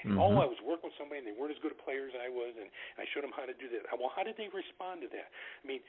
And 0.00 0.16
mm-hmm. 0.16 0.24
oh, 0.24 0.40
I 0.40 0.48
was 0.48 0.56
working 0.64 0.88
with 0.88 0.96
somebody 0.96 1.20
and 1.20 1.28
they 1.28 1.36
weren't 1.36 1.52
as 1.52 1.60
good 1.60 1.76
a 1.76 1.80
player 1.84 2.08
as 2.08 2.16
I 2.16 2.32
was, 2.32 2.56
and 2.56 2.72
I 2.96 3.04
showed 3.12 3.20
them 3.20 3.36
how 3.36 3.44
to 3.44 3.52
do 3.52 3.68
that. 3.76 3.84
Well, 3.92 4.08
how 4.08 4.24
did 4.24 4.40
they 4.40 4.48
respond 4.48 5.04
to 5.04 5.08
that? 5.12 5.28
I 5.28 5.64
mean, 5.68 5.84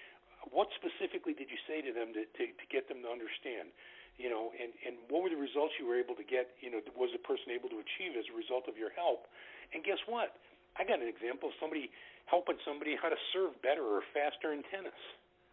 what 0.51 0.67
specifically 0.75 1.31
did 1.31 1.47
you 1.47 1.59
say 1.69 1.79
to 1.79 1.95
them 1.95 2.11
to, 2.17 2.27
to, 2.27 2.43
to 2.51 2.65
get 2.67 2.91
them 2.91 3.05
to 3.05 3.09
understand? 3.09 3.71
You 4.19 4.27
know, 4.27 4.51
and 4.51 4.75
and 4.83 4.99
what 5.07 5.23
were 5.23 5.31
the 5.31 5.39
results 5.39 5.79
you 5.79 5.87
were 5.87 5.95
able 5.95 6.19
to 6.19 6.27
get? 6.27 6.51
You 6.59 6.75
know, 6.75 6.83
was 6.99 7.15
the 7.15 7.23
person 7.23 7.55
able 7.55 7.71
to 7.71 7.79
achieve 7.79 8.19
as 8.19 8.27
a 8.27 8.35
result 8.35 8.67
of 8.67 8.75
your 8.75 8.91
help? 8.91 9.31
And 9.71 9.79
guess 9.87 10.03
what? 10.03 10.35
I 10.79 10.83
got 10.83 11.01
an 11.01 11.07
example 11.07 11.49
of 11.49 11.55
somebody 11.59 11.91
helping 12.25 12.55
somebody 12.63 12.95
how 12.95 13.09
to 13.09 13.19
serve 13.33 13.55
better 13.61 13.83
or 13.83 14.01
faster 14.15 14.53
in 14.53 14.63
tennis. 14.71 14.95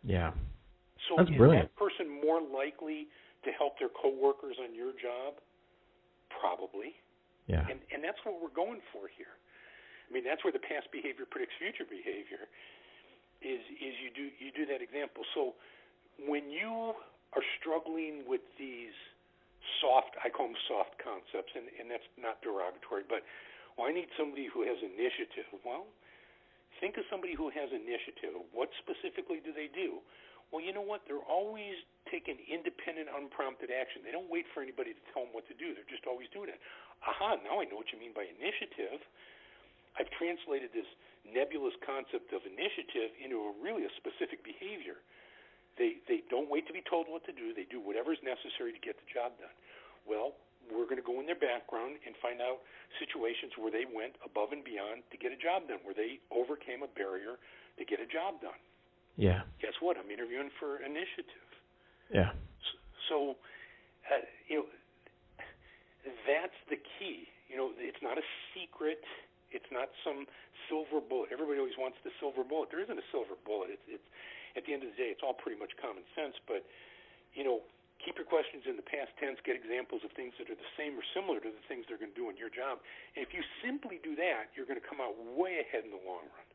Yeah. 0.04 0.30
So 1.10 1.18
That's 1.18 1.30
is 1.30 1.36
brilliant. 1.36 1.70
that 1.70 1.78
person 1.78 2.06
more 2.06 2.42
likely 2.42 3.10
to 3.44 3.50
help 3.54 3.78
their 3.78 3.90
coworkers 3.90 4.58
on 4.62 4.74
your 4.74 4.94
job? 4.98 5.38
Probably. 6.28 6.94
Yeah. 7.46 7.64
And 7.66 7.80
and 7.90 8.04
that's 8.04 8.20
what 8.22 8.38
we're 8.38 8.54
going 8.54 8.84
for 8.92 9.08
here. 9.08 9.34
I 10.06 10.08
mean, 10.12 10.24
that's 10.24 10.44
where 10.44 10.52
the 10.52 10.62
past 10.62 10.88
behavior 10.92 11.24
predicts 11.24 11.56
future 11.58 11.88
behavior. 11.88 12.46
Is 13.40 13.62
is 13.78 13.94
you 14.02 14.10
do 14.12 14.28
you 14.38 14.50
do 14.52 14.66
that 14.68 14.82
example. 14.82 15.24
So 15.34 15.56
when 16.26 16.50
you 16.50 16.92
are 17.32 17.44
struggling 17.60 18.26
with 18.26 18.44
these 18.58 18.94
soft, 19.80 20.18
I 20.20 20.28
call 20.28 20.52
them 20.52 20.60
soft 20.68 20.98
concepts, 21.00 21.52
and 21.56 21.70
and 21.80 21.88
that's 21.88 22.06
not 22.20 22.42
derogatory, 22.42 23.08
but 23.08 23.24
well, 23.78 23.86
I 23.86 23.94
need 23.94 24.10
somebody 24.18 24.50
who 24.50 24.66
has 24.66 24.74
initiative. 24.82 25.46
Well, 25.62 25.86
think 26.82 26.98
of 26.98 27.06
somebody 27.06 27.38
who 27.38 27.46
has 27.54 27.70
initiative. 27.70 28.34
What 28.50 28.74
specifically 28.82 29.38
do 29.38 29.54
they 29.54 29.70
do? 29.70 30.02
Well, 30.50 30.58
you 30.58 30.74
know 30.74 30.82
what? 30.82 31.06
They're 31.06 31.22
always 31.28 31.78
taking 32.10 32.42
independent, 32.50 33.06
unprompted 33.06 33.70
action. 33.70 34.02
They 34.02 34.10
don't 34.10 34.26
wait 34.26 34.50
for 34.50 34.64
anybody 34.64 34.98
to 34.98 35.02
tell 35.14 35.28
them 35.28 35.32
what 35.36 35.46
to 35.46 35.54
do. 35.54 35.78
They're 35.78 35.86
just 35.86 36.10
always 36.10 36.26
doing 36.34 36.50
it. 36.50 36.58
Aha, 37.06 37.38
now 37.46 37.62
I 37.62 37.70
know 37.70 37.78
what 37.78 37.94
you 37.94 38.00
mean 38.00 38.16
by 38.16 38.26
initiative. 38.26 38.98
I've 39.94 40.10
translated 40.18 40.74
this 40.74 40.88
nebulous 41.22 41.76
concept 41.84 42.32
of 42.32 42.42
initiative 42.48 43.14
into 43.20 43.38
a 43.46 43.52
really 43.62 43.84
a 43.84 43.92
specific 44.00 44.42
behavior. 44.42 44.98
They 45.76 46.02
they 46.10 46.26
don't 46.26 46.50
wait 46.50 46.66
to 46.66 46.74
be 46.74 46.82
told 46.82 47.06
what 47.06 47.22
to 47.30 47.34
do. 47.36 47.54
They 47.54 47.68
do 47.68 47.78
whatever 47.78 48.10
is 48.10 48.18
necessary 48.24 48.74
to 48.74 48.80
get 48.82 48.98
the 48.98 49.06
job 49.06 49.36
done. 49.38 49.54
Well, 50.08 50.34
we're 50.72 50.88
going 50.88 51.00
to 51.00 51.06
go 51.06 51.20
in 51.20 51.26
their 51.26 51.38
background 51.38 52.00
and 52.06 52.14
find 52.20 52.40
out 52.40 52.64
situations 52.98 53.56
where 53.56 53.72
they 53.72 53.84
went 53.84 54.16
above 54.24 54.52
and 54.52 54.62
beyond 54.64 55.04
to 55.10 55.16
get 55.16 55.32
a 55.32 55.40
job 55.40 55.68
done, 55.68 55.80
where 55.84 55.96
they 55.96 56.20
overcame 56.32 56.84
a 56.84 56.90
barrier 56.92 57.36
to 57.76 57.82
get 57.84 58.00
a 58.00 58.08
job 58.08 58.40
done. 58.40 58.58
Yeah. 59.18 59.42
Guess 59.58 59.80
what? 59.82 59.98
I'm 59.98 60.10
interviewing 60.10 60.50
for 60.60 60.78
initiative. 60.78 61.48
Yeah. 62.12 62.30
So, 63.10 63.34
uh, 64.06 64.24
you 64.46 64.62
know, 64.62 64.66
that's 66.24 66.56
the 66.70 66.78
key. 66.98 67.26
You 67.50 67.56
know, 67.56 67.68
it's 67.76 68.00
not 68.00 68.16
a 68.16 68.26
secret. 68.54 69.02
It's 69.50 69.68
not 69.72 69.88
some 70.04 70.28
silver 70.68 71.00
bullet. 71.00 71.32
Everybody 71.32 71.58
always 71.58 71.76
wants 71.80 71.96
the 72.04 72.12
silver 72.20 72.44
bullet. 72.44 72.68
There 72.70 72.84
isn't 72.84 72.96
a 72.96 73.08
silver 73.10 73.34
bullet. 73.48 73.72
It's, 73.72 73.86
it's 73.88 74.08
at 74.56 74.64
the 74.66 74.72
end 74.72 74.84
of 74.84 74.92
the 74.92 74.98
day, 74.98 75.10
it's 75.12 75.24
all 75.24 75.34
pretty 75.34 75.58
much 75.58 75.72
common 75.80 76.04
sense. 76.14 76.36
But 76.46 76.64
you 77.34 77.44
know, 77.44 77.64
keep 78.04 78.16
your 78.16 78.26
questions 78.26 78.64
in 78.68 78.76
the 78.76 78.86
past 78.86 79.10
tense. 79.20 79.38
Get 79.44 79.56
examples 79.56 80.02
of 80.04 80.12
things 80.12 80.34
that 80.38 80.50
are 80.50 80.58
the 80.58 80.72
same 80.76 80.98
or 80.98 81.04
similar 81.14 81.40
to 81.40 81.50
the 81.50 81.64
things 81.68 81.84
they're 81.88 81.98
going 81.98 82.12
to 82.12 82.18
do 82.18 82.30
in 82.30 82.36
your 82.36 82.50
job. 82.50 82.78
And 83.16 83.26
if 83.26 83.34
you 83.34 83.42
simply 83.62 84.00
do 84.02 84.16
that, 84.16 84.54
you're 84.56 84.66
going 84.66 84.80
to 84.80 84.86
come 84.86 85.00
out 85.00 85.14
way 85.36 85.60
ahead 85.60 85.84
in 85.84 85.90
the 85.90 86.02
long 86.06 86.26
run. 86.30 86.46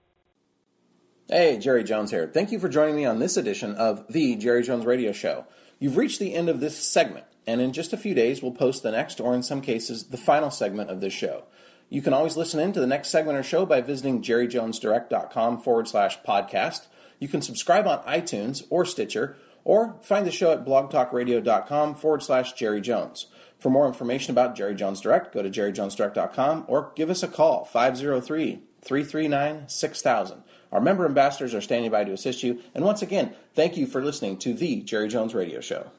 Hey, 1.29 1.58
Jerry 1.58 1.84
Jones 1.84 2.12
here. 2.12 2.27
Thank 2.27 2.51
you 2.51 2.60
for 2.60 2.67
joining 2.67 2.95
me 2.95 3.06
on 3.06 3.19
this 3.19 3.38
edition 3.38 3.75
of 3.75 4.06
the 4.12 4.36
Jerry 4.36 4.63
Jones 4.63 4.86
Radio 4.86 5.12
Show. 5.12 5.45
You've 5.79 5.97
reached 5.97 6.19
the 6.19 6.34
end 6.34 6.49
of 6.49 6.60
this 6.60 6.77
segment, 6.77 7.25
and 7.47 7.62
in 7.62 7.71
just 7.71 7.93
a 7.93 7.97
few 7.97 8.13
days, 8.13 8.41
we'll 8.41 8.51
post 8.51 8.84
the 8.84 8.91
next, 8.91 9.19
or 9.19 9.34
in 9.34 9.41
some 9.41 9.62
cases, 9.62 10.06
the 10.06 10.17
final 10.17 10.51
segment 10.51 10.89
of 10.89 10.99
this 10.99 11.13
show. 11.13 11.43
You 11.89 12.01
can 12.01 12.13
always 12.13 12.36
listen 12.36 12.60
in 12.60 12.73
to 12.73 12.79
the 12.79 12.88
next 12.88 13.10
segment 13.10 13.38
or 13.38 13.43
show 13.43 13.65
by 13.65 13.79
visiting 13.82 14.21
jerryjonesdirect.com 14.21 15.62
forward 15.62 15.88
slash 15.88 16.19
podcast. 16.27 16.88
You 17.19 17.27
can 17.27 17.41
subscribe 17.41 17.88
on 17.88 18.03
iTunes 18.03 18.63
or 18.69 18.84
Stitcher, 18.84 19.38
or 19.63 19.95
find 20.02 20.26
the 20.26 20.32
show 20.32 20.52
at 20.52 20.65
blogtalkradio.com 20.65 21.95
forward 21.95 22.23
slash 22.23 22.54
Jerry 22.54 22.82
Jones. 22.82 23.28
For 23.58 23.69
more 23.69 23.88
information 23.88 24.32
about 24.32 24.56
Jerry 24.56 24.76
Jones 24.76 24.99
Direct, 24.99 25.34
go 25.34 25.41
to 25.41 25.49
jerryjonesdirect.com 25.49 26.65
or 26.67 26.91
give 26.95 27.10
us 27.10 27.23
a 27.23 27.28
call, 27.28 27.63
503 27.63 28.62
339 28.82 29.63
6000. 29.69 30.43
Our 30.73 30.82
member 30.82 31.06
ambassadors 31.06 31.54
are 31.54 31.62
standing 31.62 31.91
by 31.91 32.04
to 32.04 32.12
assist 32.12 32.43
you. 32.43 32.60
And 32.73 32.84
once 32.84 33.02
again, 33.02 33.34
thank 33.54 33.78
you 33.78 33.86
for 33.86 34.04
listening 34.04 34.38
to 34.39 34.54
the 34.54 34.82
Jerry 34.82 35.08
Jones 35.08 35.34
Radio 35.34 35.62
Show. 35.62 35.91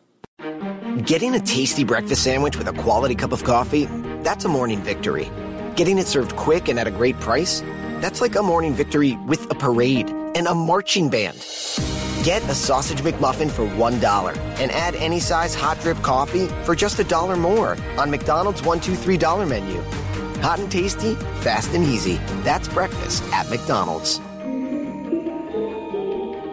Getting 1.07 1.35
a 1.35 1.40
tasty 1.40 1.85
breakfast 1.85 2.22
sandwich 2.22 2.57
with 2.57 2.68
a 2.68 2.72
quality 2.72 3.14
cup 3.14 3.33
of 3.33 3.44
coffee, 3.44 3.87
that's 4.22 4.44
a 4.44 4.48
morning 4.48 4.81
victory. 4.83 5.31
Getting 5.77 5.98
it 5.98 6.07
served 6.07 6.37
quick 6.37 6.68
and 6.68 6.79
at 6.79 6.87
a 6.87 6.90
great 6.90 7.18
price, 7.20 7.62
that's 8.00 8.20
like 8.20 8.37
a 8.37 8.42
morning 8.42 8.74
victory 8.74 9.16
with 9.27 9.50
a 9.50 9.55
parade 9.55 10.11
and 10.11 10.46
a 10.46 10.55
marching 10.55 11.09
band. 11.09 11.38
Get 12.24 12.42
a 12.44 12.54
sausage 12.54 13.02
McMuffin 13.02 13.50
for 13.50 13.66
$1 13.66 14.37
and 14.58 14.70
add 14.70 14.94
any 14.94 15.20
size 15.20 15.54
hot 15.54 15.78
drip 15.80 16.00
coffee 16.00 16.46
for 16.64 16.74
just 16.74 16.98
a 16.98 17.04
dollar 17.04 17.37
more 17.37 17.76
on 17.98 18.10
McDonald's 18.10 18.62
$1, 18.62 18.82
2, 18.82 18.92
$3 18.92 19.46
menu. 19.46 19.82
Hot 20.40 20.58
and 20.58 20.72
tasty, 20.72 21.16
fast 21.42 21.74
and 21.74 21.84
easy. 21.84 22.16
That's 22.40 22.66
breakfast 22.68 23.22
at 23.24 23.50
McDonald's. 23.50 24.20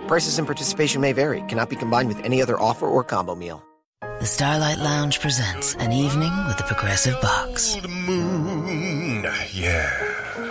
Prices 0.09 0.37
and 0.37 0.45
participation 0.45 0.99
may 0.99 1.13
vary, 1.13 1.41
cannot 1.43 1.69
be 1.69 1.77
combined 1.77 2.09
with 2.09 2.19
any 2.25 2.41
other 2.41 2.59
offer 2.59 2.85
or 2.85 3.05
combo 3.05 3.33
meal. 3.33 3.63
The 4.01 4.25
Starlight 4.25 4.79
Lounge 4.79 5.21
presents 5.21 5.75
an 5.75 5.93
evening 5.93 6.33
with 6.47 6.57
the 6.57 6.65
Progressive 6.65 7.15
Box. 7.21 7.75
Old 7.75 7.89
moon, 7.89 9.25
yeah. 9.53 10.50